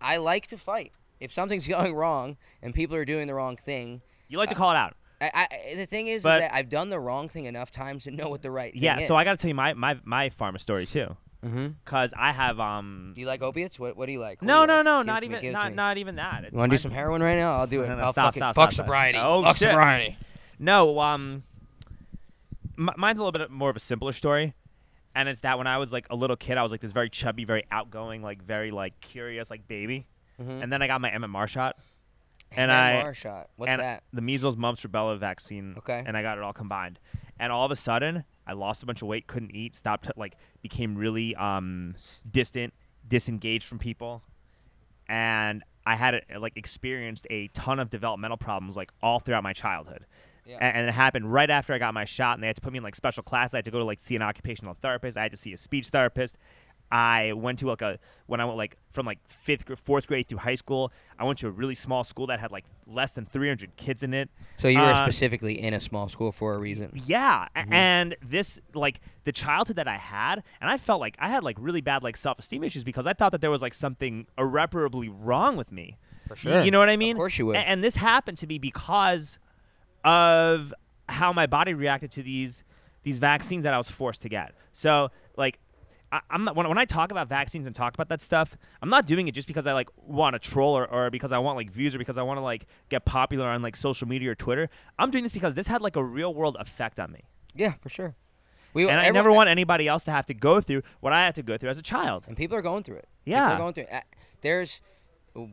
[0.00, 0.92] I like to fight.
[1.18, 4.70] If something's going wrong and people are doing the wrong thing, You like to call
[4.70, 4.94] it out.
[5.22, 8.10] I, I, the thing is, is that I've done the wrong thing enough times to
[8.10, 8.84] know what the right thing is.
[8.84, 8.98] Yeah.
[9.06, 11.68] So I got to tell you my my my pharma story too, Mm-hmm.
[11.84, 13.12] cause I have um.
[13.14, 13.78] Do you like opiates?
[13.78, 14.40] What, what do you like?
[14.42, 14.84] What No, you no, like?
[14.84, 15.74] no, Give not me, even to not me.
[15.76, 16.52] not even that.
[16.52, 17.54] You want to do some heroin right now?
[17.54, 17.88] I'll do it.
[17.88, 19.18] No, no, I'll stop, fucking stop, fuck stop, sobriety.
[19.20, 19.68] Oh, fuck shit.
[19.70, 20.16] sobriety.
[20.58, 21.42] No, um,
[22.76, 24.54] mine's a little bit more of a simpler story,
[25.14, 27.10] and it's that when I was like a little kid, I was like this very
[27.10, 30.06] chubby, very outgoing, like very like curious, like baby,
[30.40, 30.62] Mhm.
[30.62, 31.71] and then I got my MMR shot,
[32.56, 33.50] and I shot.
[33.56, 34.02] What's and that?
[34.12, 35.74] the measles, mumps, rubella vaccine.
[35.78, 36.02] Okay.
[36.04, 36.98] And I got it all combined,
[37.38, 40.36] and all of a sudden, I lost a bunch of weight, couldn't eat, stopped, like
[40.62, 41.94] became really um
[42.30, 42.72] distant,
[43.08, 44.22] disengaged from people,
[45.08, 49.52] and I had uh, like experienced a ton of developmental problems like all throughout my
[49.52, 50.06] childhood.
[50.44, 50.58] Yeah.
[50.60, 52.78] And, it happened right after I got my shot, and they had to put me
[52.78, 53.54] in like special class.
[53.54, 55.16] I had to go to like see an occupational therapist.
[55.16, 56.36] I had to see a speech therapist.
[56.92, 60.38] I went to like a when I went like from like fifth, fourth grade through
[60.38, 60.92] high school.
[61.18, 64.12] I went to a really small school that had like less than 300 kids in
[64.12, 64.28] it.
[64.58, 66.92] So you were Uh, specifically in a small school for a reason.
[67.06, 67.72] Yeah, Mm-hmm.
[67.72, 71.56] and this like the childhood that I had, and I felt like I had like
[71.58, 75.56] really bad like self-esteem issues because I thought that there was like something irreparably wrong
[75.56, 75.96] with me.
[76.28, 76.62] For sure.
[76.62, 77.16] You know what I mean?
[77.16, 77.56] Of course you would.
[77.56, 79.38] And, this happened to me because
[80.04, 80.74] of
[81.08, 82.64] how my body reacted to these
[83.02, 84.54] these vaccines that I was forced to get.
[84.74, 85.58] So like.
[86.12, 88.90] I, I'm not, when, when I talk about vaccines and talk about that stuff, I'm
[88.90, 91.56] not doing it just because I like want to troll or, or because I want
[91.56, 94.34] like views or because I want to like get popular on like social media or
[94.34, 94.68] Twitter.
[94.98, 97.22] I'm doing this because this had like a real world effect on me.
[97.54, 98.14] Yeah, for sure.
[98.74, 101.24] We And I everyone- never want anybody else to have to go through what I
[101.24, 102.24] had to go through as a child.
[102.28, 103.08] And people are going through it.
[103.24, 103.48] Yeah.
[103.48, 104.04] People are going through it.
[104.42, 104.80] There's,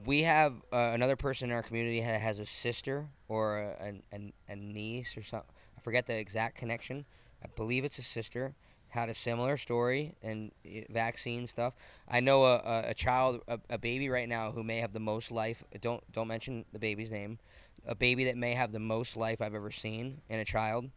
[0.05, 4.33] we have uh, another person in our community that has a sister or a, a,
[4.49, 5.49] a niece or something.
[5.77, 7.05] I forget the exact connection.
[7.43, 8.55] I believe it's a sister.
[8.89, 10.51] Had a similar story and
[10.89, 11.73] vaccine stuff.
[12.07, 14.99] I know a, a, a child, a, a baby right now who may have the
[14.99, 15.63] most life.
[15.81, 17.37] Don't don't mention the baby's name.
[17.85, 20.89] A baby that may have the most life I've ever seen in a child.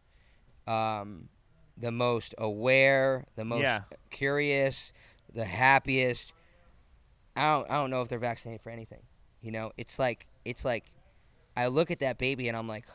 [0.67, 1.29] Um,
[1.77, 3.81] the most aware, the most Yeah.
[4.09, 4.91] curious,
[5.33, 6.33] the happiest.
[7.35, 9.01] I don't I don't know if they're vaccinated for anything.
[9.41, 10.85] You know, it's like it's like
[11.55, 12.85] I look at that baby and I'm like,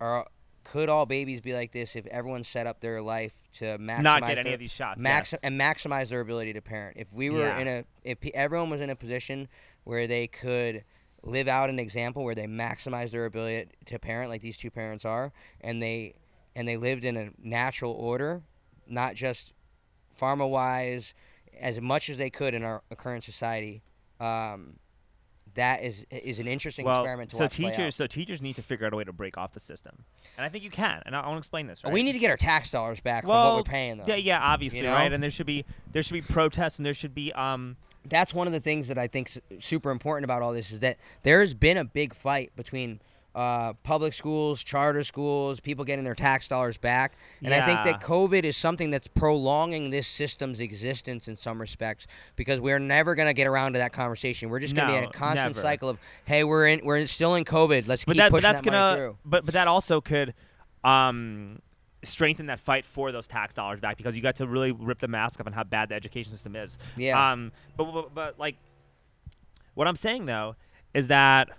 [0.00, 0.26] are
[0.72, 4.20] could all babies be like this if everyone set up their life to maximize Not
[4.22, 5.00] get any their, of these shots.
[5.00, 5.40] max yes.
[5.42, 6.96] and maximize their ability to parent?
[6.98, 7.58] If we were Yeah.
[7.58, 9.48] in a if everyone was in a position
[9.84, 10.84] where they could
[11.22, 15.04] live out an example where they maximize their ability to parent like these two parents
[15.04, 16.14] are and they
[16.54, 18.42] and they lived in a natural order,
[18.86, 19.52] not just
[20.20, 21.14] pharma wise,
[21.58, 23.82] as much as they could in our current society.
[24.20, 24.78] Um,
[25.58, 28.62] that is is an interesting well, experiment to so watch teachers, so teachers need to
[28.62, 30.04] figure out a way to break off the system,
[30.36, 31.02] and I think you can.
[31.04, 31.82] And I, I want to explain this.
[31.84, 31.92] Right?
[31.92, 34.06] We need to get our tax dollars back from well, what we're paying them.
[34.08, 34.92] Yeah, yeah, obviously, know?
[34.92, 35.12] right?
[35.12, 37.76] And there should be there should be protests, and there should be um.
[38.04, 40.96] That's one of the things that I think super important about all this is that
[41.24, 43.00] there has been a big fight between
[43.38, 47.12] uh, public schools, charter schools, people getting their tax dollars back.
[47.40, 52.08] And I think that COVID is something that's prolonging this system's existence in some respects
[52.34, 54.50] because we're never going to get around to that conversation.
[54.50, 55.60] We're just going to be in a constant never.
[55.60, 57.86] cycle of, hey, we're in, we're still in COVID.
[57.86, 59.18] Let's But keep that, but pushing that's that money gonna, through.
[59.24, 60.34] but but that also could,
[60.82, 61.60] um,
[62.02, 65.06] strengthen that fight for those tax dollars back because you got to really rip the
[65.06, 66.76] mask off on how bad the education system is.
[66.96, 67.32] Yeah.
[67.32, 68.56] Um, but, but but like,
[69.74, 70.56] what I'm saying though
[70.92, 71.50] is that,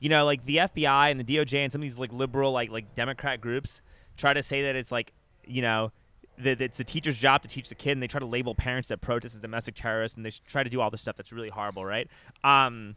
[0.00, 2.70] you know, like the FBI and the DOJ and some of these like liberal like
[2.70, 3.82] like Democrat groups
[4.16, 5.12] try to say that it's like,
[5.44, 5.92] you know.
[6.40, 8.86] That it's a teacher's job to teach the kid, and they try to label parents
[8.90, 11.48] that protest as domestic terrorists, and they try to do all this stuff that's really
[11.48, 12.06] horrible, right?
[12.44, 12.94] Um,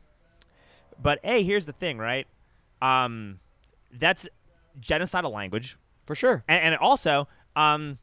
[1.01, 2.27] but hey, here's the thing, right?
[2.83, 3.39] Um,
[3.91, 4.27] that's
[4.79, 5.75] genocidal language,
[6.05, 6.43] For sure.
[6.47, 7.97] and, and also, um,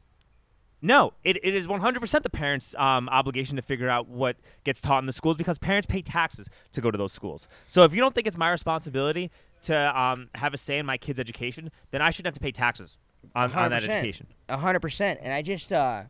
[0.81, 4.99] No, it, it is 100% the parents' um, obligation to figure out what gets taught
[4.99, 7.47] in the schools because parents pay taxes to go to those schools.
[7.67, 9.29] So if you don't think it's my responsibility
[9.63, 12.51] to um, have a say in my kid's education, then I shouldn't have to pay
[12.53, 12.97] taxes
[13.35, 13.89] on, on that 100%.
[13.89, 14.27] education.
[14.47, 15.19] A hundred percent.
[15.21, 16.03] And I just uh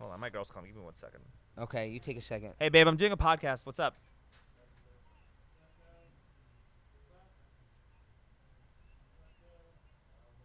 [0.00, 0.66] Hold on, my girl's calling.
[0.66, 1.20] Give me one second.
[1.56, 2.54] okay, you take a second.
[2.58, 3.64] Hey, babe, I'm doing a podcast.
[3.64, 3.94] What's up?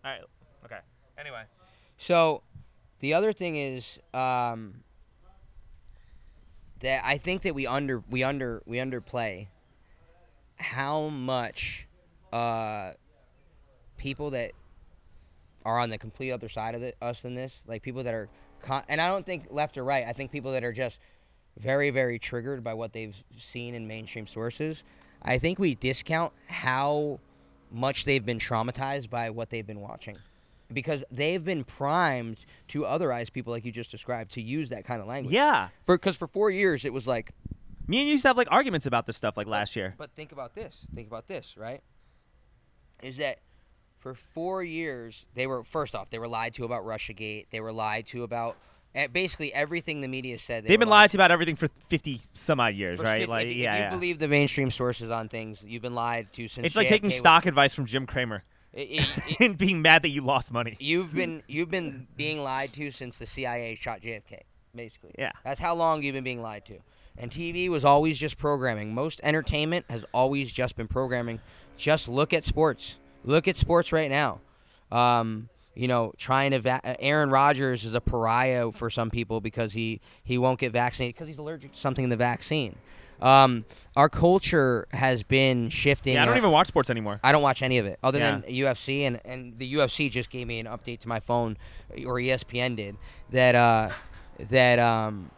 [0.05, 0.21] All right.
[0.65, 0.79] Okay.
[1.19, 1.43] Anyway.
[1.97, 2.43] So,
[2.99, 4.83] the other thing is um,
[6.79, 9.47] that I think that we under we under we underplay
[10.57, 11.87] how much
[12.33, 12.91] uh,
[13.97, 14.51] people that
[15.65, 18.29] are on the complete other side of it, us in this, like people that are,
[18.61, 20.05] con- and I don't think left or right.
[20.07, 20.99] I think people that are just
[21.57, 24.83] very very triggered by what they've seen in mainstream sources.
[25.21, 27.19] I think we discount how
[27.71, 30.17] much they've been traumatized by what they've been watching
[30.71, 32.37] because they've been primed
[32.69, 35.33] to otherize people like you just described to use that kind of language.
[35.33, 35.69] Yeah.
[35.85, 37.31] For because for four years it was like.
[37.87, 39.95] Me and you used to have like arguments about this stuff like last year.
[39.97, 40.85] But think about this.
[40.93, 41.81] Think about this, right?
[43.01, 43.39] Is that
[43.99, 47.45] for four years they were first off they were lied to about RussiaGate.
[47.51, 48.57] They were lied to about
[48.93, 50.63] eh, basically everything the media said.
[50.65, 53.21] They They've been lied to about everything for 50 some odd years, For right?
[53.21, 53.89] fif- Like, if, yeah, if you yeah.
[53.91, 56.65] believe the mainstream sources on things, you've been lied to since.
[56.65, 58.43] It's like taking JFK was- stock advice from Jim Cramer
[58.77, 60.77] It- it- and being mad that you lost money.
[60.79, 64.41] you've been you've been being lied to since the CIA shot JFK,
[64.75, 65.11] basically.
[65.17, 65.31] Yeah.
[65.43, 66.77] That's how long you've been being lied to.
[67.17, 68.93] And TV was always just programming.
[68.93, 71.39] Most entertainment has always just been programming.
[71.75, 72.99] Just look at sports.
[73.23, 74.39] Look at sports right now.
[74.91, 79.41] Um, you know, trying to va- uh, Aaron Rodgers is a pariah for some people
[79.41, 82.75] because he he won't get vaccinated because he's allergic to something in the vaccine.
[83.21, 83.65] Um,
[83.95, 86.13] our culture has been shifting.
[86.13, 87.19] Yeah, I don't even watch sports anymore.
[87.23, 88.39] I don't watch any of it other Yeah.
[88.39, 91.57] than UFC, and, and the UFC just gave me an update to my phone,
[92.05, 92.95] or ESPN did
[93.31, 93.89] that uh,
[94.49, 95.31] that um,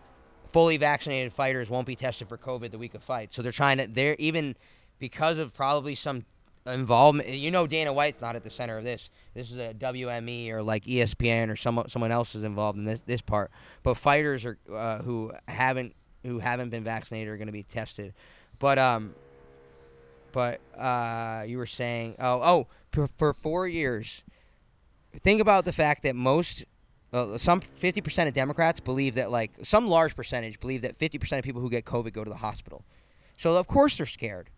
[0.47, 3.34] fully vaccinated fighters won't be tested for COVID the week of fight.
[3.34, 4.55] So they're trying to they're even
[4.99, 6.25] because of probably some
[6.65, 7.30] involvement.
[7.30, 9.09] You know, Dana White's not at the center of this.
[9.34, 12.99] This is a WME or like ESPN or someone someone else is involved in this
[13.05, 13.51] this part.
[13.84, 18.13] But fighters are uh, who haven't who haven't been vaccinated are going to be tested.
[18.59, 19.13] But um,
[20.32, 24.24] but uh, you were saying, oh, oh, for, for four years.
[25.22, 26.65] Think about the fact that most,
[27.13, 31.17] uh, some fifty percent of Democrats believe that, like some large percentage believe that fifty
[31.17, 32.84] percent of people who get COVID go to the hospital.
[33.36, 34.51] So of course they're scared,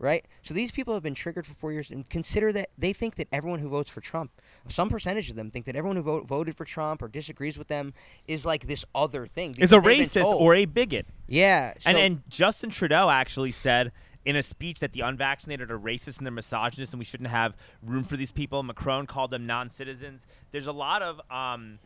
[0.00, 0.24] right?
[0.42, 3.28] So these people have been triggered for four years, and consider that they think that
[3.30, 4.32] everyone who votes for Trump,
[4.68, 7.68] some percentage of them think that everyone who vote, voted for Trump or disagrees with
[7.68, 7.94] them
[8.26, 9.54] is like this other thing.
[9.58, 11.06] Is a because they've been racist or a bigot.
[11.26, 13.92] yeah, and so- and Justin Trudeau actually said
[14.24, 17.54] in a speech that the unvaccinated are racist and they're misogynists and we shouldn't have
[17.82, 18.62] room for these people.
[18.64, 20.26] Macron called them non-citizens.
[20.50, 21.78] There's a lot of um,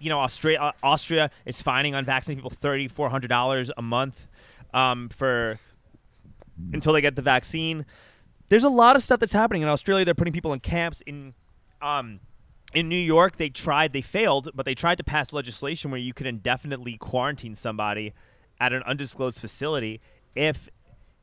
[0.00, 4.26] you know, Austria uh, Austria is fining unvaccinated people thirty four hundred dollars a month
[4.72, 5.58] um, for
[6.72, 7.86] until they get the vaccine.
[8.48, 10.04] There's a lot of stuff that's happening in Australia.
[10.04, 11.32] They're putting people in camps in
[11.84, 12.20] um,
[12.74, 13.36] in New York.
[13.36, 17.54] They tried, they failed, but they tried to pass legislation where you could indefinitely quarantine
[17.54, 18.12] somebody
[18.60, 20.00] at an undisclosed facility
[20.34, 20.68] if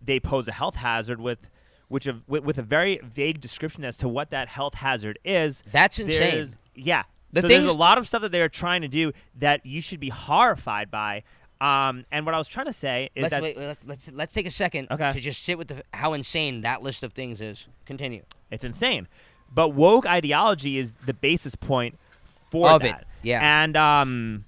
[0.04, 1.50] they pose a health hazard with
[1.88, 5.62] which of, with, with a very vague description as to what that health hazard is.
[5.72, 6.20] That's insane.
[6.32, 7.04] There's- Yeah.
[7.34, 10.02] The so there's a lot of stuff that they're trying to do that you should
[10.02, 11.24] be horrified by.
[11.62, 13.56] Um, and what I was trying to say is let's that wait.
[13.58, 15.12] Let's, let's let's take a second Okay.
[15.12, 17.68] to just sit with the, how insane that list of things is.
[17.86, 18.24] Continue.
[18.50, 19.08] It's insane.
[19.54, 21.98] But woke ideology is the basis point
[22.50, 23.08] for Of it, that.
[23.22, 23.64] yeah.
[23.64, 24.46] And um,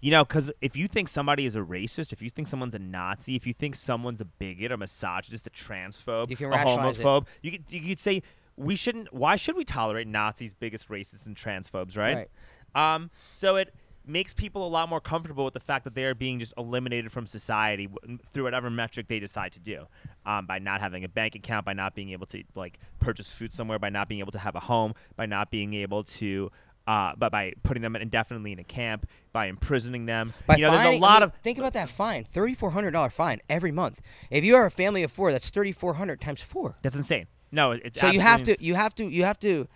[0.00, 2.78] you know, because if you think somebody is a racist, if you think someone's a
[2.78, 6.98] Nazi, if you think someone's a bigot, a misogynist, a transphobe, You can a rationalize
[6.98, 7.04] it.
[7.04, 8.22] homophobe, you could you could say
[8.56, 9.12] we shouldn't.
[9.12, 11.96] Why should we tolerate Nazis, biggest racists, and transphobes?
[11.98, 12.28] Right.
[12.74, 13.10] Um.
[13.30, 13.74] So it
[14.06, 17.12] makes people a lot more comfortable with the fact that they are being just eliminated
[17.12, 19.86] from society w- through whatever metric they decide to do
[20.26, 23.52] um, by not having a bank account by not being able to like purchase food
[23.52, 26.50] somewhere by not being able to have a home by not being able to
[26.86, 30.70] uh, but by putting them indefinitely in a camp by imprisoning them By you know
[30.70, 33.10] there's a fining- I lot mean, of think about that fine, thirty four hundred dollar
[33.10, 34.00] fine every month.
[34.30, 36.76] If you are a family of four, that's thirty four hundred times four.
[36.82, 39.68] that's insane no it's So you have to you have to you have to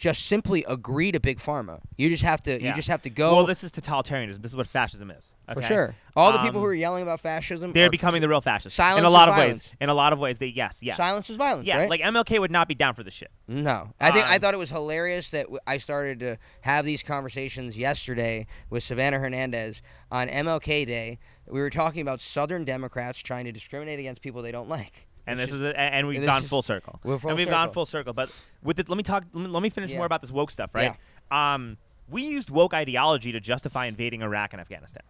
[0.00, 1.78] just simply agree to big pharma.
[1.98, 2.68] You just have to Yeah.
[2.68, 5.60] you just have to go well this is totalitarianism this is what fascism is for
[5.62, 5.94] sure.
[6.16, 8.98] All the people Um, who are yelling about fascism they're becoming the real fascists Silence
[8.98, 9.62] in a is lot of violence.
[9.64, 11.66] ways in a lot of ways they yes yes silence is violence.
[11.68, 11.90] yeah right?
[11.90, 14.54] like MLK would not be down for this shit No, I think I Um, thought
[14.54, 19.82] it was hilarious that w- I started to have these conversations yesterday with Savannah Hernandez
[20.10, 21.18] on MLK Day.
[21.46, 25.08] We were talking about Southern Democrats trying to discriminate against people they don't like.
[25.30, 27.00] And this is- is a, and we've this gone full circle.
[27.02, 28.12] full and we've gone full circle.
[28.12, 28.30] But
[28.62, 29.24] with it, let me talk.
[29.32, 29.98] Let me, let me finish Yeah.
[29.98, 30.94] more about this woke stuff, right?
[31.30, 31.76] Um,
[32.08, 35.02] we used woke ideology to justify invading Iraq and Afghanistan.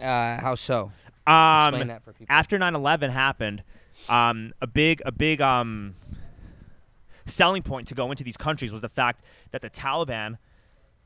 [0.00, 0.90] Uh, how so?
[1.26, 2.26] Um, Explain that for people.
[2.34, 3.62] after 9/11 happened,
[4.08, 5.94] um, a big a big um,
[7.26, 9.20] selling point to go into these countries was the fact
[9.50, 10.38] that the Taliban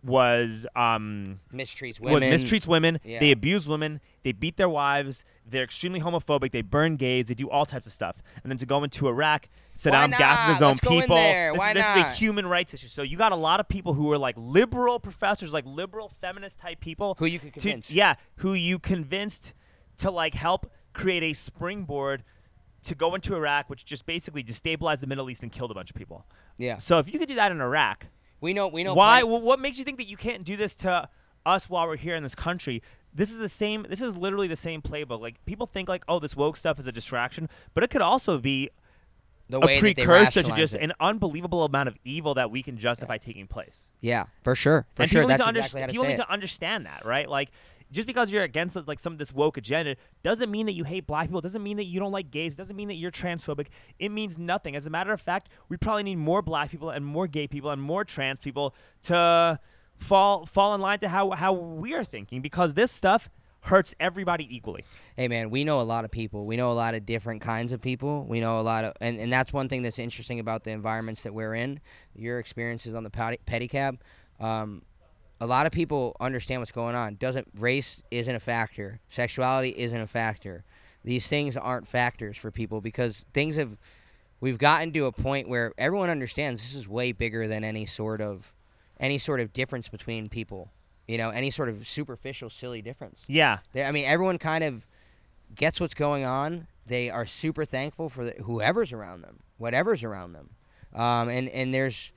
[0.04, 2.30] was um, Mistreats women.
[2.30, 3.00] was- mistreats women.
[3.04, 3.20] Yeah.
[3.20, 4.00] They abuse women.
[4.22, 5.24] They beat their wives.
[5.46, 6.50] They're extremely homophobic.
[6.50, 7.26] They burn gays.
[7.26, 8.16] They do all types of stuff.
[8.42, 11.16] And then to go into Iraq, Saddam gassed his own Let's people.
[11.16, 12.88] This, Why this is a human rights issue.
[12.88, 16.58] So you got a lot of people who are like liberal professors, like liberal feminist
[16.58, 19.54] type people, Who you can to- yeah, who you convinced
[19.98, 22.24] to like help create a springboard
[22.84, 25.90] to go into Iraq, which just basically destabilized the Middle East and killed a bunch
[25.90, 26.26] of people.
[26.58, 26.78] Yeah.
[26.78, 28.06] So if you could do that in Iraq,
[28.42, 28.68] We know.
[28.68, 28.92] We know.
[28.92, 29.22] why?
[29.22, 31.08] what makes you think that you can't do this to
[31.46, 32.82] us while we're here in this country?
[33.14, 33.86] This is the same.
[33.88, 35.22] This is literally the same playbook.
[35.22, 38.38] Like people think like, oh, this woke stuff is a distraction, but it could also
[38.38, 38.68] be
[39.48, 40.82] the a way that they precursor to just it.
[40.82, 43.88] an unbelievable amount of evil that we can justify taking place.
[44.00, 44.86] Yeah, for sure.
[44.94, 45.22] For and sure.
[45.22, 47.28] people need That's to exactly to People need to understand that, right?
[47.28, 47.50] Like.
[47.92, 51.06] Just because you're against like some of this woke agenda doesn't mean that you hate
[51.06, 51.40] black people.
[51.40, 52.56] Doesn't mean that you don't like gays.
[52.56, 53.66] Doesn't mean that you're transphobic.
[53.98, 54.74] It means nothing.
[54.74, 57.70] As a matter of fact, we probably need more black people and more gay people
[57.70, 59.60] and more trans people to
[59.98, 63.30] fall fall in line to how how we are thinking because this stuff
[63.62, 64.84] hurts everybody equally.
[65.16, 66.46] Hey man, we know a lot of people.
[66.46, 68.24] We know a lot of different kinds of people.
[68.24, 71.22] We know a lot of, and, and that's one thing that's interesting about the environments
[71.22, 71.80] that we're in.
[72.14, 73.98] Your experiences on the pedicab.
[74.40, 74.82] Um,
[75.42, 77.16] a lot of people understand what's going on.
[77.16, 79.00] Doesn't race isn't a factor.
[79.08, 80.62] Sexuality isn't a factor.
[81.02, 83.76] These things aren't factors for people because things have.
[84.40, 88.20] We've gotten to a point where everyone understands this is way bigger than any sort
[88.20, 88.52] of,
[89.00, 90.70] any sort of difference between people.
[91.08, 93.18] You know, any sort of superficial, silly difference.
[93.26, 93.58] Yeah.
[93.72, 94.86] They, I mean, everyone kind of
[95.56, 96.68] gets what's going on.
[96.86, 100.50] They are super thankful for the, whoever's around them, whatever's around them,
[100.94, 102.12] um, and and there's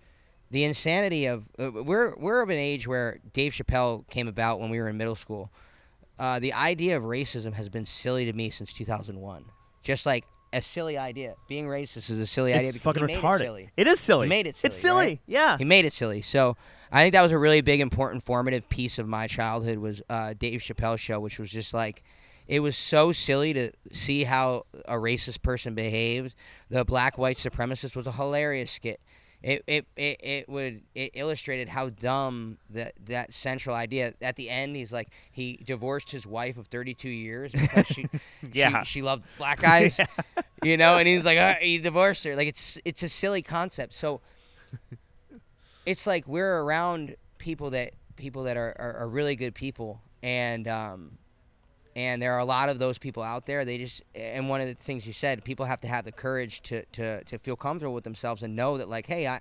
[0.52, 4.70] the insanity of uh, we're we're of an age where Dave Chappelle came about when
[4.70, 5.52] we were in middle school.
[6.18, 9.46] Uh, the idea of racism has been silly to me since 2001.
[9.82, 10.24] Just like
[10.54, 13.36] a silly idea, being racist is a silly idea It's fucking retarded.
[13.42, 13.70] It silly.
[13.76, 14.28] It is silly.
[14.28, 15.06] He made it It's silly, silly.
[15.06, 15.20] right?
[15.28, 15.58] Yeah.
[15.58, 16.22] He made it silly.
[16.22, 16.56] So
[16.90, 20.34] I think that was a really big, important, formative piece of my childhood was uh,
[20.40, 22.02] Dave Chappelle's show, which was just like,
[22.48, 26.34] it was so silly to see how a racist person behaved.
[26.70, 29.02] The black white supremacist was a hilarious skit.
[29.44, 34.14] It it, it, it would it illustrated how dumb that that central idea.
[34.22, 38.10] At the end, he's like he divorced his wife of 32 years because she
[38.52, 38.82] Yeah.
[38.82, 40.02] she, she loved black guys,
[40.62, 42.36] you know, and he's like "Ah," he divorced her.
[42.36, 43.94] Like it's it's a silly concept.
[43.94, 44.22] So
[45.86, 50.68] it's like we're around people that people that are, are, are really good people and
[50.68, 51.18] um
[51.96, 54.68] and there are a lot of those people out there they just and one of
[54.68, 57.94] the things you said people have to have the courage to to, to feel comfortable
[57.94, 59.40] with themselves and know that like hey i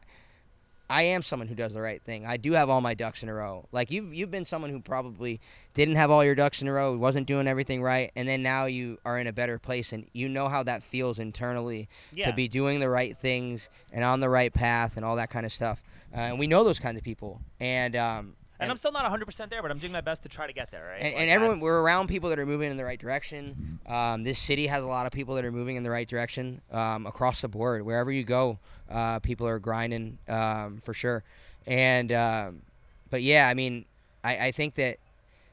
[0.90, 2.26] I am someone who does the right thing.
[2.26, 3.64] I do have all my ducks in a row.
[3.72, 5.40] Like you've you've been someone who probably
[5.72, 8.66] didn't have all your ducks in a row, wasn't doing everything right, and then now
[8.66, 12.26] you are in a better place and you know how that feels internally Yeah.
[12.28, 15.46] to be doing the right things and on the right path and all that kind
[15.46, 15.82] of stuff.
[16.14, 17.40] Uh, and we know those kinds of people.
[17.60, 20.46] And um, and I'm still not 100% there, but I'm doing my best to try
[20.46, 21.02] to get there, right?
[21.02, 23.78] and, Like, and everyone we're around people that are moving in the right direction.
[23.86, 26.60] Um, this city has a lot of people that are moving in the right direction
[26.72, 27.82] um, across the board.
[27.82, 28.58] Wherever you go,
[28.90, 31.22] uh, people are grinding um, for sure.
[31.66, 32.62] And um,
[33.10, 33.84] but yeah, I mean,
[34.22, 34.98] I, I think that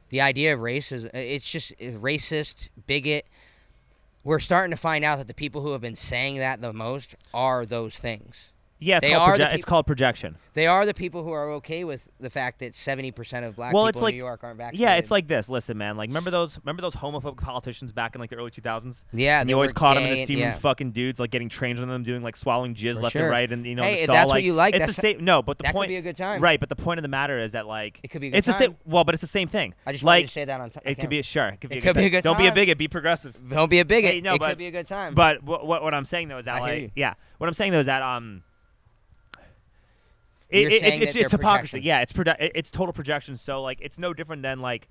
[0.09, 3.25] the idea of race is it's just uh, racist, bigot.
[4.23, 7.15] We're starting to find out that the people who have been saying that the most
[7.33, 8.51] are those things.
[8.83, 10.35] Yeah, it's they called, proje- it's called projection.
[10.55, 13.73] They are the people who are okay with the fact that seventy percent of black
[13.73, 14.79] Well, people it's in New York aren't vaccinated.
[14.81, 15.49] Yeah, it's like this.
[15.49, 15.97] Listen, man.
[15.97, 16.59] Like, remember those?
[16.63, 19.03] Remember those homophobic politicians back in like the early 2000s?
[19.13, 20.53] yeah, And they you always caught them in gay the steaming yeah.
[20.57, 23.21] fucking dudes, like getting trained on them, doing like swallowing jizz For left sure.
[23.21, 24.15] and right, and you know, Hey, the stall.
[24.15, 25.23] that's what you like, It's the same.
[25.23, 26.41] No, but the that could point, be a good time.
[26.41, 26.59] right?
[26.59, 28.47] But the point of the matter is that like It could be a good it's
[28.47, 28.75] the same.
[28.83, 29.75] Well, but it's the same thing.
[29.85, 30.71] I just wanted like to say that on.
[30.71, 31.49] T- it could be a sure.
[31.49, 32.11] It could be, It a, could good be a time.
[32.17, 32.77] good Don't be a bigot.
[32.79, 33.37] Be progressive.
[33.47, 34.15] Don't be a bigot.
[34.15, 35.13] Hey, no, it but- could be a good time.
[35.13, 37.79] But what, what what I'm saying though is that like yeah, what I'm saying though
[37.79, 38.41] is that um.
[40.51, 41.79] It, it, it's it's hypocrisy.
[41.79, 41.81] projection.
[41.83, 43.37] Yeah, it's produ- it's total projection.
[43.37, 44.87] So like it's no different than like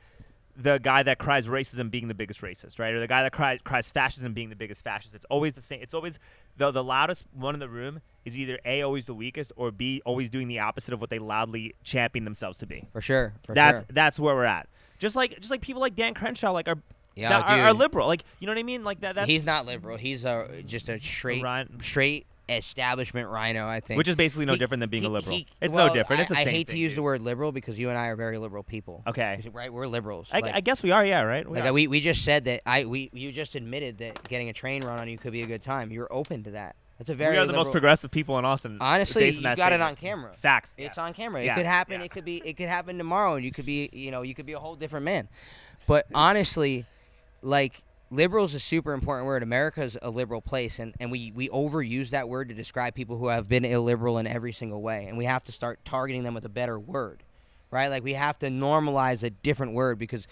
[0.57, 2.93] the guy that cries racism being the biggest racist, right?
[2.93, 5.15] Or the guy that cries cries fascism being the biggest fascist.
[5.15, 5.81] It's always the same.
[5.83, 6.19] It's always
[6.57, 10.03] the the loudest one in the room is either a always the weakest or b
[10.05, 12.87] always doing the opposite of what they loudly champion themselves to be.
[12.93, 13.35] for sure.
[13.45, 13.87] For that's sure.
[13.91, 14.69] that's where we're at.
[14.99, 16.79] Just like just like people like Dan Crenshaw, like are
[17.15, 18.07] Yeah, are, are liberal.
[18.07, 18.85] Like you know what I mean?
[18.85, 19.15] Like that.
[19.15, 19.97] That's He's not liberal.
[19.97, 21.69] He's a just a straight, RINO.
[21.83, 22.27] straight
[22.59, 23.67] establishment RINO.
[23.67, 23.99] I think.
[23.99, 25.37] which is basically no He- different than being he- a liberal.
[25.37, 26.21] he- it's well, no different.
[26.23, 26.99] It's the I, same I hate thing, to use dude.
[26.99, 29.03] the word liberal because you and I are very liberal people.
[29.07, 29.41] Okay.
[29.53, 29.73] Right?
[29.73, 30.29] We're liberals.
[30.33, 31.05] I, like, I guess we are.
[31.05, 31.23] Yeah.
[31.23, 31.49] Right.
[31.49, 31.73] We like are.
[31.73, 34.99] we, we just said that I we you just admitted that getting a train run
[34.99, 35.91] on you could be a good time.
[35.91, 36.77] You're open to that.
[36.99, 38.77] That's a very we are the most progressive people in Austin.
[38.79, 40.33] Honestly, you got it on camera.
[40.37, 40.75] Facts.
[40.77, 40.99] It's yes.
[40.99, 41.43] on camera.
[41.43, 42.01] Yeah, It could happen.
[42.01, 42.05] yeah.
[42.05, 42.43] It could be.
[42.45, 43.89] It could happen tomorrow, and you could be.
[43.91, 45.27] You know, you could be a whole different man.
[45.87, 46.85] But honestly,
[47.41, 49.43] like liberal is a super important word.
[49.43, 53.29] America's a liberal place, and, and we we overuse that word to describe people who
[53.29, 56.45] have been illiberal in every single way, and we have to start targeting them with
[56.45, 57.23] a better word,
[57.71, 57.89] right?
[57.89, 60.27] Like we have to normalize a different word because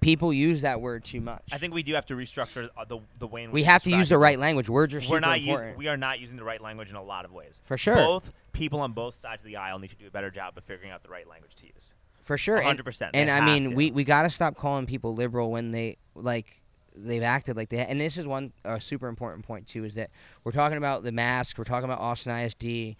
[0.00, 1.42] people use that word too much.
[1.52, 3.82] I think we do have to restructure uh, the the way in which we have
[3.84, 4.68] to use the right language.
[4.68, 5.68] Words are super We're not important.
[5.70, 5.78] using.
[5.78, 7.60] We are not using the right language in a lot of ways.
[7.64, 7.96] For sure.
[7.96, 10.64] Both people on both sides of the aisle need to do a better job of
[10.64, 11.92] figuring out the right language to use.
[12.22, 13.10] For sure, 100%.
[13.14, 13.74] And They I mean, to.
[13.74, 16.60] we we got to stop calling people liberal when they like
[17.04, 17.78] they've acted like they.
[17.78, 20.10] And this is one a super important point too is that
[20.44, 22.96] we're talking about the mask, we're talking about Austin ISD,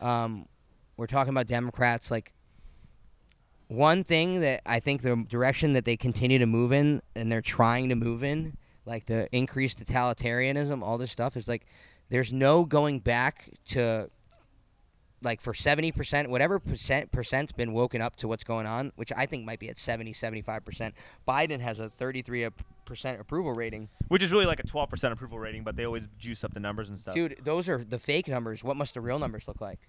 [0.00, 0.46] um,
[0.96, 2.10] we're talking about Democrats.
[2.10, 2.32] Like
[3.68, 7.42] one thing that I think the direction that they continue to move in, and they're
[7.42, 11.66] trying to move in, like the increased totalitarianism, all this stuff is like
[12.10, 14.10] there's no going back to
[15.24, 19.26] like for 70% whatever percent percent's been woken up to what's going on which i
[19.26, 20.92] think might be at 70 75%
[21.26, 22.52] biden has a 33%
[23.18, 23.88] approval rating.
[24.08, 26.88] Which is really like a 12% approval rating, but they always juice up the numbers
[26.88, 27.14] and stuff.
[27.14, 28.62] dude those are the fake numbers.
[28.62, 29.80] What must the real numbers look like?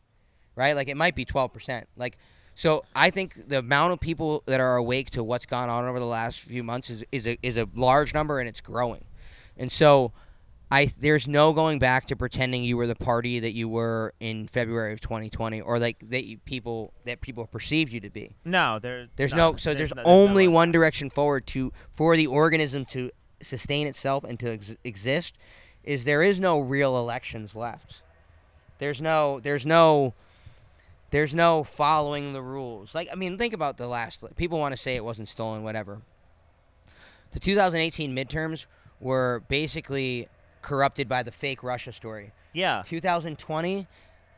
[0.55, 0.75] Right?
[0.75, 2.17] Like it might be 12% like
[2.57, 5.99] so i think the amount of people that are awake to what's gone on over
[5.99, 9.03] the last few months is, is, a, is a large number and it's growing.
[9.57, 10.11] And so
[10.71, 14.47] I there's no going back to pretending you were the party that you were in
[14.47, 18.35] February of 2020 or like that you, people that people perceived you to be.
[18.43, 19.07] No, there.
[19.15, 23.11] There's no, so there's, no- only no- one direction forward to for the organism to
[23.41, 25.35] sustain itself and to ex- exist
[25.83, 28.01] is there is no real elections left.
[28.79, 30.13] There's no there's no
[31.11, 32.95] there's no following the rules.
[32.95, 36.01] Like I mean think about the last people want to say it wasn't stolen whatever.
[37.33, 38.65] The 2018 midterms
[38.99, 40.27] were basically
[40.65, 42.31] corrupted by the fake Russia story.
[42.53, 42.83] Yeah.
[42.85, 43.87] 2020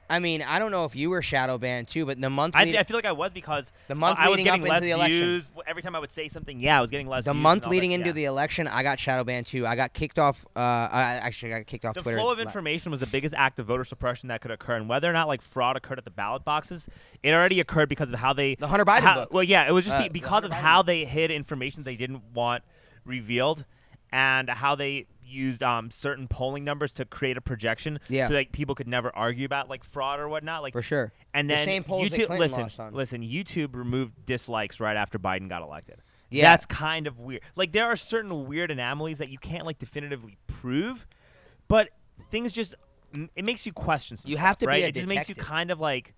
[0.09, 2.63] I mean, I don't know if you were shadow banned too, but the month I,
[2.63, 5.49] lead- I feel like I was because the month I was getting into less views
[5.65, 6.59] every time I would say something.
[6.59, 7.25] Yeah, I was getting less.
[7.25, 8.13] The month leading that, into yeah.
[8.13, 9.67] the election, I got shadow banned too.
[9.67, 10.45] I got kicked off.
[10.55, 12.03] Uh, I actually got kicked off Twitter.
[12.03, 12.19] The Twitter.
[12.19, 15.09] flow of information was the biggest act of voter suppression that could occur, and whether
[15.09, 16.87] or not like fraud occurred at the ballot boxes,
[17.21, 18.55] it already occurred because of how they.
[18.55, 19.33] The Hunter Biden how- book.
[19.33, 22.23] Well, yeah, it was just Uh, because of Biden how they hid information they didn't
[22.33, 22.63] want
[23.03, 23.65] revealed,
[24.11, 28.27] and how they used um, certain polling numbers to create a projection, Yeah.
[28.27, 30.61] so that people could never argue about like fraud or whatnot.
[30.63, 31.11] Like for sure.
[31.33, 33.21] And The then same polls that YouTube, Clinton listen, listen.
[33.21, 36.01] YouTube removed dislikes right after Biden got elected.
[36.29, 36.43] Yeah.
[36.43, 37.41] That's kind of weird.
[37.55, 41.07] Like there are certain weird anomalies that you can't like definitively prove,
[41.67, 41.89] but
[42.31, 42.75] things just
[43.35, 44.17] it makes you question.
[44.17, 44.83] Some You stuff, have to be right?
[44.83, 46.13] It just makes you kind of like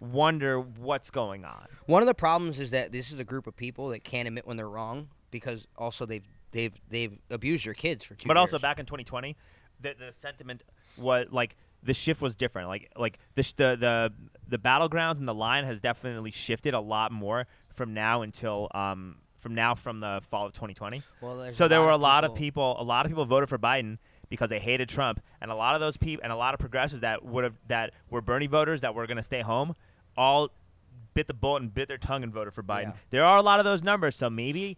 [0.00, 1.66] wonder what's going on.
[1.86, 4.46] One of the problems is that this is a group of people that can't admit
[4.46, 6.26] when they're wrong because also they've
[6.56, 9.36] they've they've abused your kids for two But also back in 2020,
[9.80, 10.62] the the sentiment
[10.96, 12.68] was like the shift was different.
[12.68, 14.12] Like like the sh- the the
[14.48, 19.16] the battlegrounds and the line has definitely shifted a lot more from now until um
[19.38, 21.02] from now from the fall of 2020.
[21.20, 23.98] Well, So there were a lot of people, a lot of people voted for Biden
[24.28, 27.02] because they hated Trump, and a lot of those people, and a lot of progressives
[27.02, 29.76] that would have that were Bernie voters that were going to stay home,
[30.16, 30.50] all
[31.14, 32.82] bit the bullet and bit their tongue and voted for Biden.
[32.84, 32.92] Yeah.
[33.10, 34.76] There are a lot of those numbers, so maybe,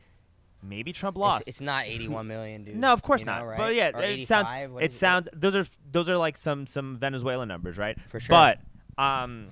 [0.62, 1.42] maybe Trump lost.
[1.42, 2.76] It's, it's not 81 million, dude.
[2.76, 3.46] No, of course you know, not.
[3.46, 3.58] right?
[3.58, 4.48] But yeah, Or it sounds.
[4.48, 5.28] 85, what It sounds.
[5.32, 8.00] Those are those are like some some Venezuelan numbers, right?
[8.08, 8.30] For sure.
[8.30, 8.60] But
[9.02, 9.48] um,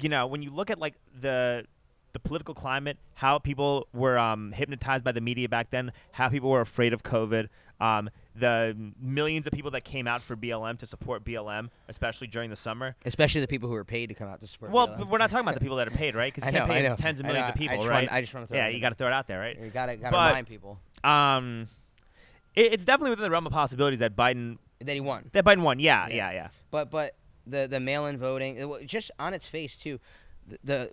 [0.00, 1.66] you know, when you look at like the
[2.12, 6.50] the political climate, how people were um, hypnotized by the media back then, how people
[6.50, 7.48] were afraid of COVID,
[7.80, 12.50] um, the millions of people that came out for BLM to support BLM, especially during
[12.50, 12.96] the summer.
[13.04, 14.70] Especially the people who are paid to come out to support.
[14.72, 15.08] Well, BLM.
[15.08, 16.32] we're not talking about the people that are paid, right?
[16.34, 18.08] Because you can't know, pay tens of I millions of I people, just right?
[18.10, 19.58] I just wanna throw yeah, you got to throw it out there, right?
[19.60, 21.68] You gotta gotta But- remind people Um,
[22.54, 25.30] it, it's definitely within the realm of possibilities that Biden that he won.
[25.32, 25.78] that Biden won.
[25.80, 26.14] Yeah, Yeah.
[26.14, 26.48] yeah, yeah.
[26.70, 27.14] But but
[27.46, 29.98] the the mail-in voting, just on its face too,
[30.46, 30.90] the, the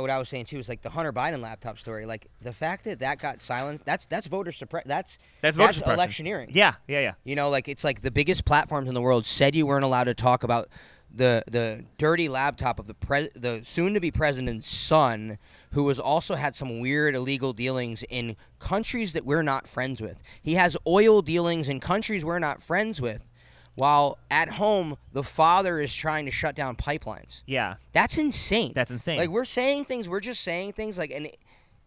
[0.00, 2.06] what I was saying too is like the Hunter Biden laptop story.
[2.06, 4.84] Like the fact that that got silenced, that's that's voter suppress.
[4.86, 5.98] That's That's voter that's suppression.
[6.26, 6.50] electioneering.
[6.52, 7.12] Yeah, yeah, yeah.
[7.24, 10.04] You know, like it's like the biggest platforms in the world said you weren't allowed
[10.04, 10.68] to talk about
[11.14, 15.36] the the dirty laptop of the pres the soon to be president's son,
[15.72, 20.22] who has also had some weird illegal dealings in countries that we're not friends with.
[20.42, 23.28] He has oil dealings in countries we're not friends with.
[23.74, 27.42] While at home, the father is trying to shut down pipelines.
[27.46, 28.72] Yeah, That's insane.
[28.74, 29.18] that's insane.
[29.18, 31.38] Like we're saying things, we're just saying things like, and it-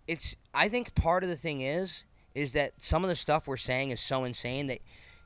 [0.08, 0.36] it's.
[0.54, 3.92] I think part of the thing is, is that some of the stuff we're saying
[3.92, 4.80] is so insane that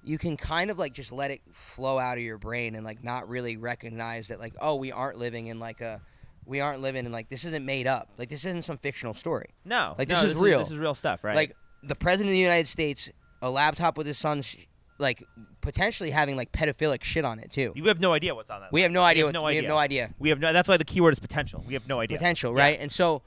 [0.04, 3.04] you can kind of like just let it flow out of your brain and like
[3.04, 6.02] not really recognize that like, oh, we aren't living in like a,
[6.46, 8.10] we aren't living in like this isn't made up.
[8.18, 9.48] Like this isn't some fictional story.
[9.66, 10.60] no, like, no, this is real.
[10.60, 11.36] this is real stuff, right?
[11.36, 13.10] Like the president of the United States,
[13.42, 14.56] a laptop with his son's
[15.00, 15.24] like
[15.62, 17.72] potentially having like pedophilic shit on it too.
[17.76, 18.72] You have no idea what's on that.
[18.72, 19.24] We have no idea.
[19.24, 19.62] We what, have no we idea.
[19.64, 20.14] have no idea.
[20.20, 20.54] We have no.
[20.54, 21.64] That's why the keyword is potential.
[21.68, 22.18] We have no idea.
[22.18, 22.64] potential, Yeah.
[22.64, 22.80] right?
[22.80, 23.22] And so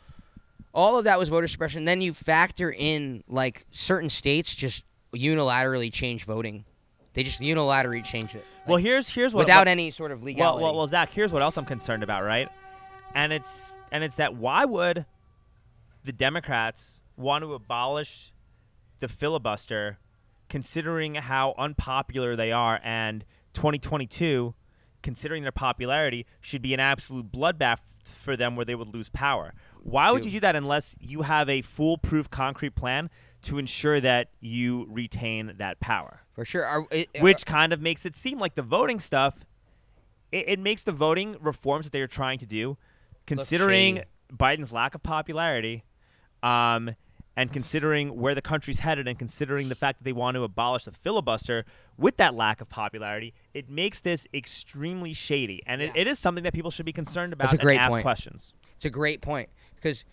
[0.74, 1.84] all of that was voter suppression.
[1.84, 6.64] Then you factor in like certain states just unilaterally change voting.
[7.14, 8.44] They just unilaterally change it.
[8.66, 10.62] Well, here's here's what without what- any sort of Well, legality.
[10.64, 11.12] well, well, Zach.
[11.12, 12.48] Here's what else I'm concerned about, right?
[13.14, 15.04] And it's and it's that why would
[16.04, 18.32] the Democrats want to abolish
[19.00, 19.98] the filibuster,
[20.52, 23.24] considering how unpopular they are, and
[23.54, 24.54] 2022,
[25.02, 29.54] considering their popularity, should be an absolute bloodbath for them, where they would lose power.
[29.82, 33.08] Why would you do that unless you have a foolproof, concrete plan
[33.42, 36.22] to ensure that you retain that power?
[36.32, 36.64] for sure.
[36.64, 39.44] Are, it, which kind of makes it seem like the voting stuff
[40.30, 42.76] it, it makes the voting reforms that they're trying to do
[43.26, 45.84] considering biden's lack of popularity
[46.42, 46.94] um,
[47.36, 50.84] and considering where the country's headed and considering the fact that they want to abolish
[50.84, 51.64] the filibuster
[51.96, 56.44] with that lack of popularity it makes this extremely shady and it, it is something
[56.44, 58.02] that people should be concerned about That's a great and ask point.
[58.02, 60.04] questions It's a great point because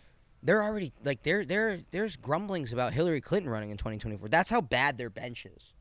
[0.41, 4.30] they're already like there there there's grumblings about Hillary Clinton running in 2024.
[4.30, 5.74] That's how bad their bench is.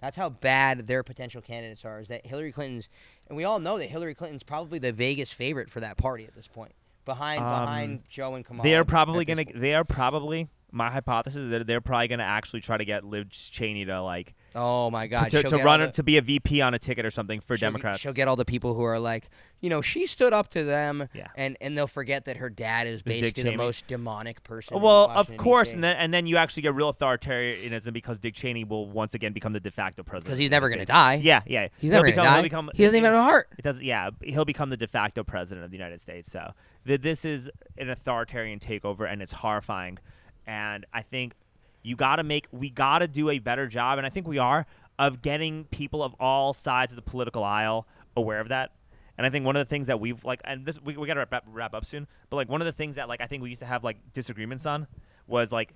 [0.00, 2.00] That's how bad their potential candidates are.
[2.00, 2.88] Is that Hillary Clinton's,
[3.28, 6.34] and we all know that Hillary Clinton's probably the Vegas favorite for that party at
[6.34, 6.72] this point,
[7.04, 8.64] behind Um, behind Joe and Kamala.
[8.64, 9.60] they are probably gonna point.
[9.60, 13.26] they are probably my hypothesis is that they're probably gonna actually try to get liz
[13.30, 15.30] cheney to like Oh my God!
[15.30, 17.56] to, to, to run it to be a VP on a ticket or something for
[17.56, 18.00] she'll Democrats.
[18.00, 21.08] She'll get all the people who are like, you know, she stood up to them,
[21.14, 21.28] Yeah.
[21.36, 24.80] and and they'll forget that her dad is basically the most demonic person.
[24.80, 28.64] well, of course, and then and then you actually get real authoritarianism because Dick Cheney
[28.64, 30.30] will once again become the de facto president.
[30.30, 31.14] because he's never gonna die.
[31.22, 31.68] Yeah, yeah.
[31.78, 32.42] He's He'll never gonna die.
[32.42, 33.48] become- he doesn't even have a heart.
[33.58, 33.84] It doesn't.
[33.84, 36.30] Yeah, he'll become the de facto president of the United States.
[36.30, 36.52] So
[36.86, 37.48] th- this is
[37.78, 39.98] an authoritarian takeover, and it's horrifying.
[40.46, 41.34] And I think
[41.82, 44.38] you got to make we got to do a better job, and I think we
[44.38, 44.66] are
[44.98, 47.86] of getting people of all sides of the political aisle
[48.16, 48.72] aware of that.
[49.16, 51.14] And I think one of the things that we've like, and this we, we got
[51.14, 53.42] to wrap, wrap up soon, but like one of the things that like I think
[53.42, 54.86] we used to have like disagreements on
[55.26, 55.74] was like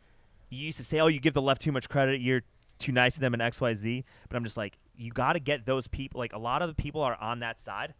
[0.51, 2.43] you used to say, oh, you give the left too much credit, you're
[2.79, 4.05] too nice to them and X Y Z.
[4.29, 6.19] But I'm just like, you got to get those people.
[6.19, 7.95] Like a lot of the people are on that side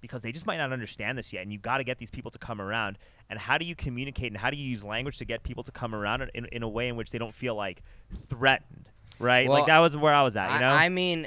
[0.00, 2.30] because they just might not understand this yet, and you've got to get these people
[2.30, 2.98] to come around.
[3.30, 5.72] And how do you communicate and how do you use language to get people to
[5.72, 7.82] come around in, in a way in which they don't feel like
[8.28, 8.88] threatened,
[9.18, 9.48] right?
[9.48, 10.52] Well, like that was where I was at.
[10.54, 11.26] You know, I, I mean,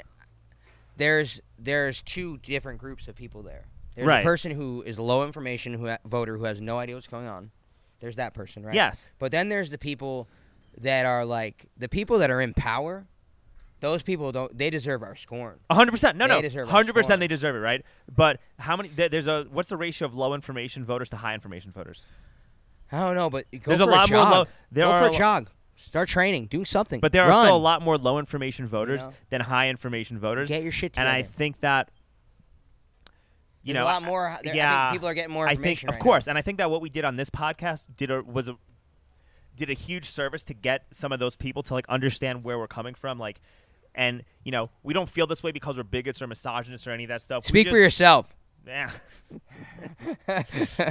[0.96, 3.64] there's there's two different groups of people there.
[3.94, 4.20] There's Right.
[4.20, 7.26] a person who is low information who ha- voter who has no idea what's going
[7.28, 7.50] on.
[8.00, 8.74] There's that person, right?
[8.74, 10.28] yes, But then there's the people
[10.78, 13.06] that are like the people that are in power.
[13.82, 14.56] Those people don't.
[14.56, 15.58] They deserve our scorn.
[15.70, 16.16] hundred percent.
[16.16, 17.18] No, They no, deserve our hundred percent.
[17.20, 17.84] They deserve it, right?
[18.14, 18.88] But how many?
[18.88, 22.04] There's a what's the ratio of low information voters to high information voters?
[22.92, 24.32] I don't know, but go There's for a lot more jog.
[24.32, 25.50] low- there go are for a a jog.
[25.74, 26.46] Start training.
[26.46, 27.00] Do something.
[27.00, 27.32] But there Run.
[27.32, 29.12] are still a lot more low information voters know?
[29.30, 30.48] than high information voters.
[30.48, 31.08] Get your shit together.
[31.10, 31.18] and.
[31.18, 31.90] I think that
[33.64, 34.36] you There's know a lot more.
[34.44, 36.70] yeah, think people are getting more I think, of right course, and I think that
[36.70, 38.56] what we did on this podcast did a, was a
[39.56, 42.66] did a huge service to get some of those people to like understand where we're
[42.66, 43.40] coming from, like,
[43.94, 47.04] and you know, we don't feel this way because we're bigots or misogynists or any
[47.04, 47.46] of that stuff.
[47.46, 48.34] Speak for yourself.
[48.66, 48.90] Yeah.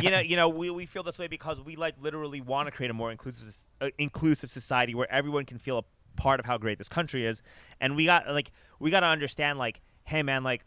[0.01, 2.71] you know, you know, we, we feel this way because we like literally want to
[2.71, 5.83] create a more inclusive uh, inclusive society where everyone can feel a
[6.19, 7.41] part of how great this country is,
[7.79, 10.65] and we got like we got to understand like, hey man, like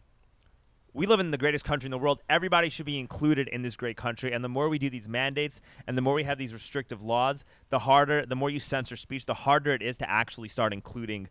[0.95, 2.21] we live in the greatest country in the world.
[2.29, 4.31] Everybody should be included in this great country.
[4.31, 7.43] And the more we do these mandates and the more we have these restrictive laws,
[7.69, 11.27] the harder, the more you censor speech, the harder it is to actually start including,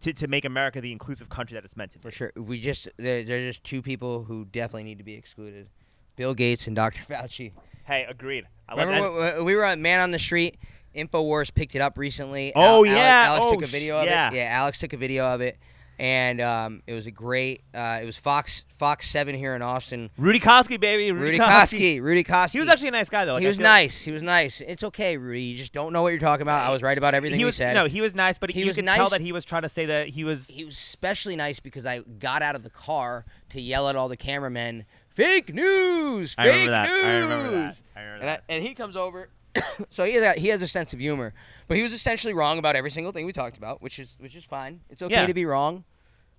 [0.00, 2.02] to, to make America the inclusive country that it's meant to be.
[2.02, 2.32] For sure.
[2.36, 5.68] We just there, there's just two people who definitely need to be excluded.
[6.16, 7.02] Bill Gates and Dr.
[7.08, 7.52] Fauci.
[7.84, 8.44] Hey, agreed.
[8.68, 10.58] I Remember when we were on Man on the Street?
[10.94, 12.52] Infowars picked it up recently.
[12.54, 13.22] Oh, Al- Alex- yeah.
[13.26, 14.28] Alex Oh, took a video sh- of yeah.
[14.30, 14.34] it.
[14.34, 15.56] Yeah, Alex took a video of it,
[16.00, 17.60] and um, it was a great.
[17.74, 20.08] Uh, it was Fox Fox Seven here in Austin.
[20.16, 21.12] Rudy Koski, baby.
[21.12, 21.98] Rudy Rudy, Koski.
[21.98, 22.02] Koski.
[22.02, 22.52] Rudy Koski.
[22.52, 23.34] He was actually a nice guy, though.
[23.34, 24.02] Like, he I was nice.
[24.02, 24.62] He was nice.
[24.62, 25.42] It's okay, Rudy.
[25.42, 26.66] You just don't know what you're talking about.
[26.66, 27.74] I was right about everything He you was said.
[27.74, 29.68] no, he was nice, but He you was could tell that he was trying to
[29.68, 30.48] say that he was.
[30.48, 34.08] he was especially nice because I got out of the car to yell at all
[34.08, 36.34] the cameramen, "Fake news!
[36.38, 36.88] I Fake remember that.
[36.88, 37.76] news!" I remember that.
[37.94, 38.44] I remember And, I, that.
[38.48, 39.28] and he comes over,
[39.90, 41.34] so he has, he has a sense of humor,
[41.68, 44.34] but he was essentially wrong about every single thing we talked about, which is which
[44.34, 44.80] is fine.
[44.88, 45.26] It's okay Yeah.
[45.26, 45.84] to be wrong.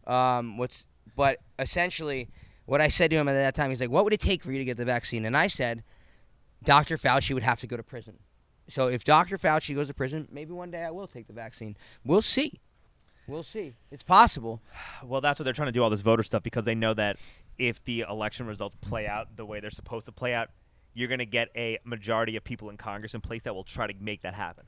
[0.07, 0.85] Um, what's
[1.15, 2.29] but essentially
[2.65, 4.51] what I said to him at that time, he's like, "What would it take for
[4.51, 5.83] you to get the vaccine?" And I said,
[6.63, 6.97] "Dr.
[6.97, 8.19] Fauci would have to go to prison."
[8.69, 9.37] So if Dr.
[9.37, 11.75] Fauci goes to prison, maybe one day I will take the vaccine.
[12.05, 12.53] We'll see.
[13.27, 13.73] We'll see.
[13.91, 14.61] It's possible.
[15.03, 17.17] Well, that's what they're trying to do all this voter stuff because they know that
[17.57, 20.49] if the election results play out the way they're supposed to play out,
[20.93, 23.87] you're going to get a majority of people in Congress in place that will try
[23.87, 24.65] to make that happen.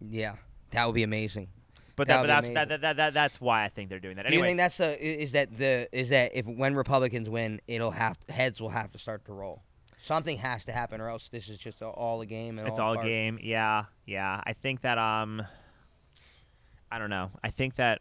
[0.00, 0.36] Yeah,
[0.70, 1.48] that would be amazing.
[1.94, 4.16] But that, that but that's that, that, that, that that's why I think they're doing
[4.16, 4.26] that.
[4.26, 7.90] Do you think that's the is that the is that if when Republicans win, it'll
[7.90, 9.62] have heads will have to start to roll.
[10.02, 12.58] Something has to happen, or else this is just a, all a game.
[12.58, 13.38] And it's all all a game.
[13.40, 14.40] Yeah, yeah.
[14.44, 15.42] I think that um,
[16.90, 17.30] I don't know.
[17.44, 18.00] I think that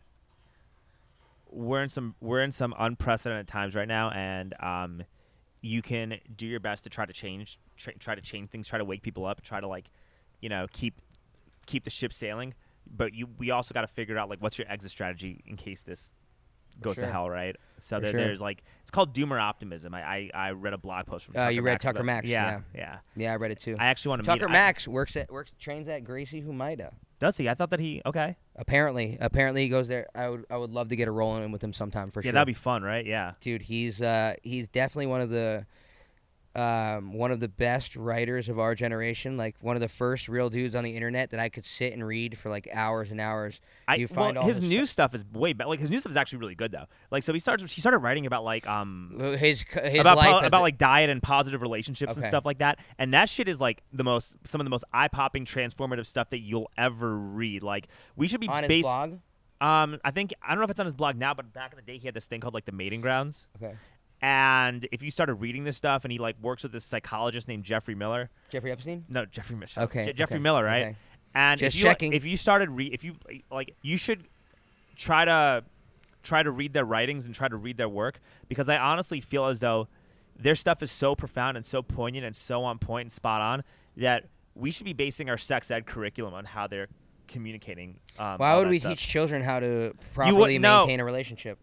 [1.52, 5.04] we're in some we're in some unprecedented times right now, and um,
[5.62, 8.80] you can do your best to try to change, try, try to change things, try
[8.80, 9.90] to wake people up, try to like,
[10.40, 10.96] you know, keep
[11.66, 12.54] keep the ship sailing.
[12.96, 15.84] But you, we also got to figure out like what's your exit strategy in case
[15.84, 16.14] this
[16.82, 17.06] goes sure.
[17.06, 17.56] to hell, right?
[17.78, 18.20] So there, sure.
[18.20, 19.94] there's like it's called Doomer Optimism.
[19.94, 22.06] I, I, I read a blog post from Uh, Tucker you read Max Tucker about-
[22.06, 22.98] Max, Yeah, yeah.
[23.16, 23.76] Yeah, I read it too.
[23.80, 26.92] I actually want to Tucker meet, I- Max works at works trains at Gracie Humaita.
[27.20, 27.48] does he?
[27.50, 28.36] I thought that he okay.
[28.56, 30.08] Apparently, apparently he goes there.
[30.16, 32.24] I would I would love to get a roll in with him sometime for Yeah,
[32.24, 32.28] sure.
[32.30, 33.06] Yeah, that'd be fun, right?
[33.06, 33.34] Yeah.
[33.42, 33.62] dude.
[33.62, 35.66] He's uh he's definitely one of the
[36.54, 39.38] um one of the best writers of our generation.
[39.38, 42.06] Like one of the first real dudes on the internet that I could sit and
[42.06, 43.62] read for like hours and hours.
[43.88, 45.70] I, You find well, all his his new stuff is way better.
[45.70, 46.88] Like his new stuff is actually really good though.
[47.10, 50.60] Like so he starts he started writing about like um His his about po- about
[50.60, 52.80] a- like diet and positive relationships and stuff like that.
[53.00, 56.30] And that shit is like the most some of the most eye popping transformative stuff
[56.32, 57.64] that you'll ever read.
[57.64, 57.88] Like
[58.18, 59.20] we should be on his based blog.
[59.62, 61.78] um I think I don't know if it's on his blog now, but back in
[61.78, 63.48] the day he had this thing called like the mating grounds.
[63.62, 63.76] Okay,
[64.22, 67.64] And if you started reading this stuff and he like works with this psychologist named
[67.64, 68.30] Geoffrey Miller.
[68.50, 69.04] Jeffrey Epstein.
[69.10, 69.72] No, Geoffrey Miller.
[69.78, 70.84] Okay, Je- Geoffrey okay, Miller, right?
[70.84, 70.96] okay.
[71.34, 72.14] And Just if you, checking.
[72.14, 73.16] if you started re- if you
[73.50, 74.26] like you should
[74.96, 75.64] try to
[76.24, 79.48] try to read their writings and try to read their work because I honestly feel
[79.48, 79.88] as though
[80.38, 83.64] their stuff is so profound and so poignant and so on point and spot on
[83.98, 86.88] that we should be basing our sex ed curriculum on how they're
[87.28, 87.98] communicating.
[88.20, 88.92] Um, Why would we stuff.
[88.92, 90.80] teach children how to properly no.
[90.80, 91.58] maintain a relationship?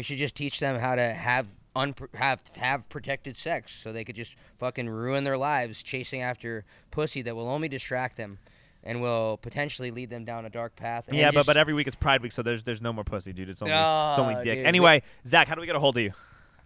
[0.00, 1.46] We should just teach them how to have
[1.76, 6.64] unpro- have have protected sex, so they could just fucking ruin their lives chasing after
[6.90, 8.38] pussy that will only distract them,
[8.82, 11.12] and will potentially lead them down a dark path.
[11.12, 13.50] Yeah, but but every week is Pride Week, so there's there's no more pussy, dude.
[13.50, 13.78] It's only it's
[14.18, 14.56] Oh, only dick.
[14.60, 14.64] dude.
[14.66, 16.14] Anyway, Zach, how do we get a hold of you?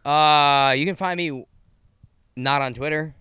[0.09, 1.45] Uh, you can find me
[2.37, 3.17] not on Twitter.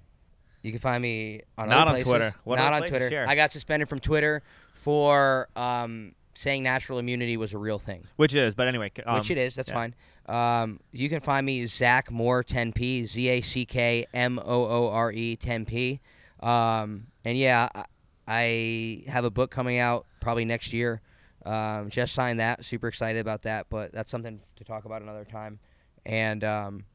[0.61, 2.07] You can find me on Not on places.
[2.07, 2.33] Twitter.
[2.43, 2.83] What not on?
[2.83, 3.09] Twitter.
[3.09, 3.27] Share.
[3.27, 4.43] I got suspended from Twitter
[4.75, 9.31] for um, saying natural immunity was a real thing, Which is, but anyway, um, which
[9.31, 9.55] it is.
[9.55, 9.75] That's yeah.
[9.75, 9.95] fine.
[10.27, 14.89] Um, you can find me Zach Moore 10p Z A C K M O O
[14.89, 15.99] R E 10p.
[16.45, 17.85] Um, and yeah, I,
[18.27, 21.01] I have a book coming out probably next year.
[21.45, 22.63] Um, just signed that.
[22.63, 25.59] Super excited about that, but that's something to talk about another time.
[26.05, 26.85] And um,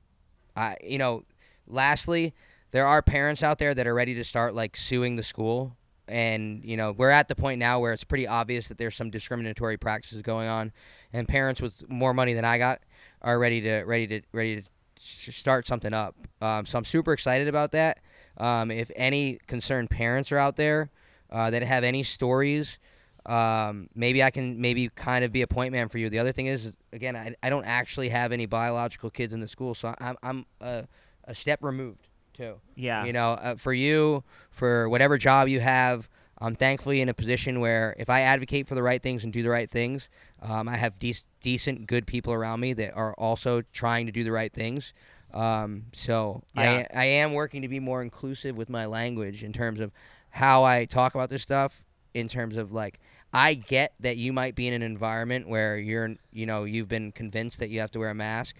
[0.57, 1.25] I, you know,
[1.67, 2.35] lastly,
[2.71, 5.77] there are parents out there that are ready to start like suing the school.
[6.09, 9.11] And you know we're at the point now where it's pretty obvious that there's some
[9.11, 10.73] discriminatory practices going on,
[11.13, 12.81] and parents with more money than I got
[13.23, 16.17] are ready to ready to ready to start something up.
[16.41, 17.99] Um, so I'm super excited about that.
[18.39, 20.91] Um, if any concerned parents are out there
[21.31, 22.79] uh, that have any stories,
[23.27, 26.09] um, maybe I can maybe kind of be a point man for you.
[26.09, 29.49] The other thing is, again, I, I don't actually have any biological kids in the
[29.49, 30.87] school, so I'm I'm a,
[31.25, 32.08] a step removed
[32.39, 32.61] too.
[32.75, 33.05] Yeah.
[33.05, 36.09] You know, uh, for you, for whatever job you have,
[36.41, 39.43] I'm thankfully in a position where if I advocate for the right things and do
[39.43, 40.09] the right things,
[40.41, 44.23] um, I have dec- decent, good people around me that are also trying to do
[44.23, 44.95] the right things.
[45.35, 46.87] Um, so Yeah.
[46.95, 49.91] I, I am working to be more inclusive with my language in terms of
[50.31, 51.83] how I talk about this stuff.
[52.15, 52.99] In terms of like,
[53.33, 57.13] I get that you might be in an environment where you're, you know, you've been
[57.13, 58.57] convinced that you have to wear a mask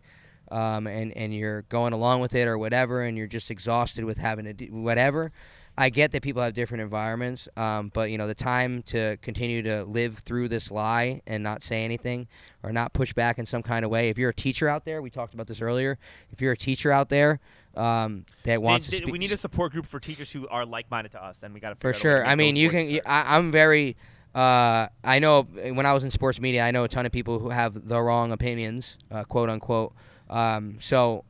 [0.51, 4.19] um, and and you're going along with it or whatever, and you're just exhausted with
[4.19, 5.33] having to do whatever.
[5.81, 9.63] I get that people have different environments, um, but you know the time to continue
[9.63, 12.27] to live through this lie and not say anything
[12.65, 14.09] or not push back in some kind of way.
[14.09, 15.97] If you're a teacher out there, we talked about this earlier.
[16.33, 17.39] If you're a teacher out there
[17.77, 20.49] um, that wants They- to they- speak, we need a support group for teachers who
[20.49, 22.27] are like-minded to us, and we got to for sure.
[22.27, 22.99] I mean, you can.
[23.07, 23.97] I, I'm very.
[24.35, 27.39] Uh, I know when I was in sports media, I know a ton of people
[27.39, 29.95] who have the wrong opinions, uh, quote unquote.
[30.31, 31.25] Um, so,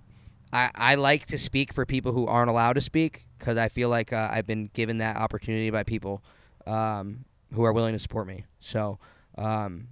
[0.52, 3.88] I, I like to speak for people who aren't allowed to speak because I feel
[3.88, 6.22] like uh, I've been given that opportunity by people
[6.66, 8.44] um, who are willing to support me.
[8.60, 8.98] So,
[9.36, 9.88] um,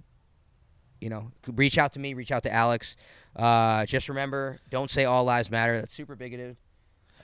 [0.99, 2.95] you know, reach out to me, reach out to Alex.
[3.35, 5.79] Uh, just remember, don't say all lives matter.
[5.79, 6.57] That's super bigoted.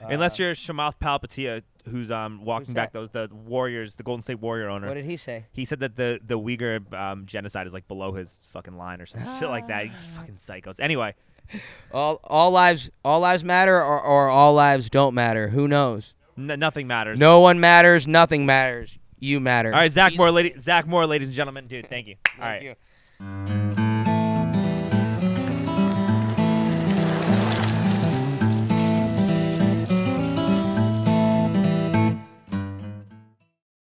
[0.00, 4.22] Unless Uh, you're Chamath Palihapitiya, who's um walking Who's back those the Warriors, the Golden
[4.22, 4.86] State Warrior owner.
[4.88, 5.46] What did he say?
[5.52, 9.06] he said that the the Uyghur um, genocide is like below his fucking line or
[9.06, 9.86] some shit like that.
[9.86, 10.18] He's Ah.
[10.20, 10.78] fucking psychos.
[10.80, 11.14] Anyway,
[11.92, 15.48] All all lives all lives matter or, or all lives don't matter.
[15.48, 16.14] Who knows?
[16.36, 17.18] n- nothing matters.
[17.20, 18.06] No one matters.
[18.08, 18.98] Nothing matters.
[19.20, 19.68] You matter.
[19.72, 21.88] All right, Zach You- Moore, lady, Zach Moore, ladies and gentlemen, dude.
[21.88, 22.16] Thank you.
[22.40, 22.76] All right.
[23.18, 23.93] Thank you.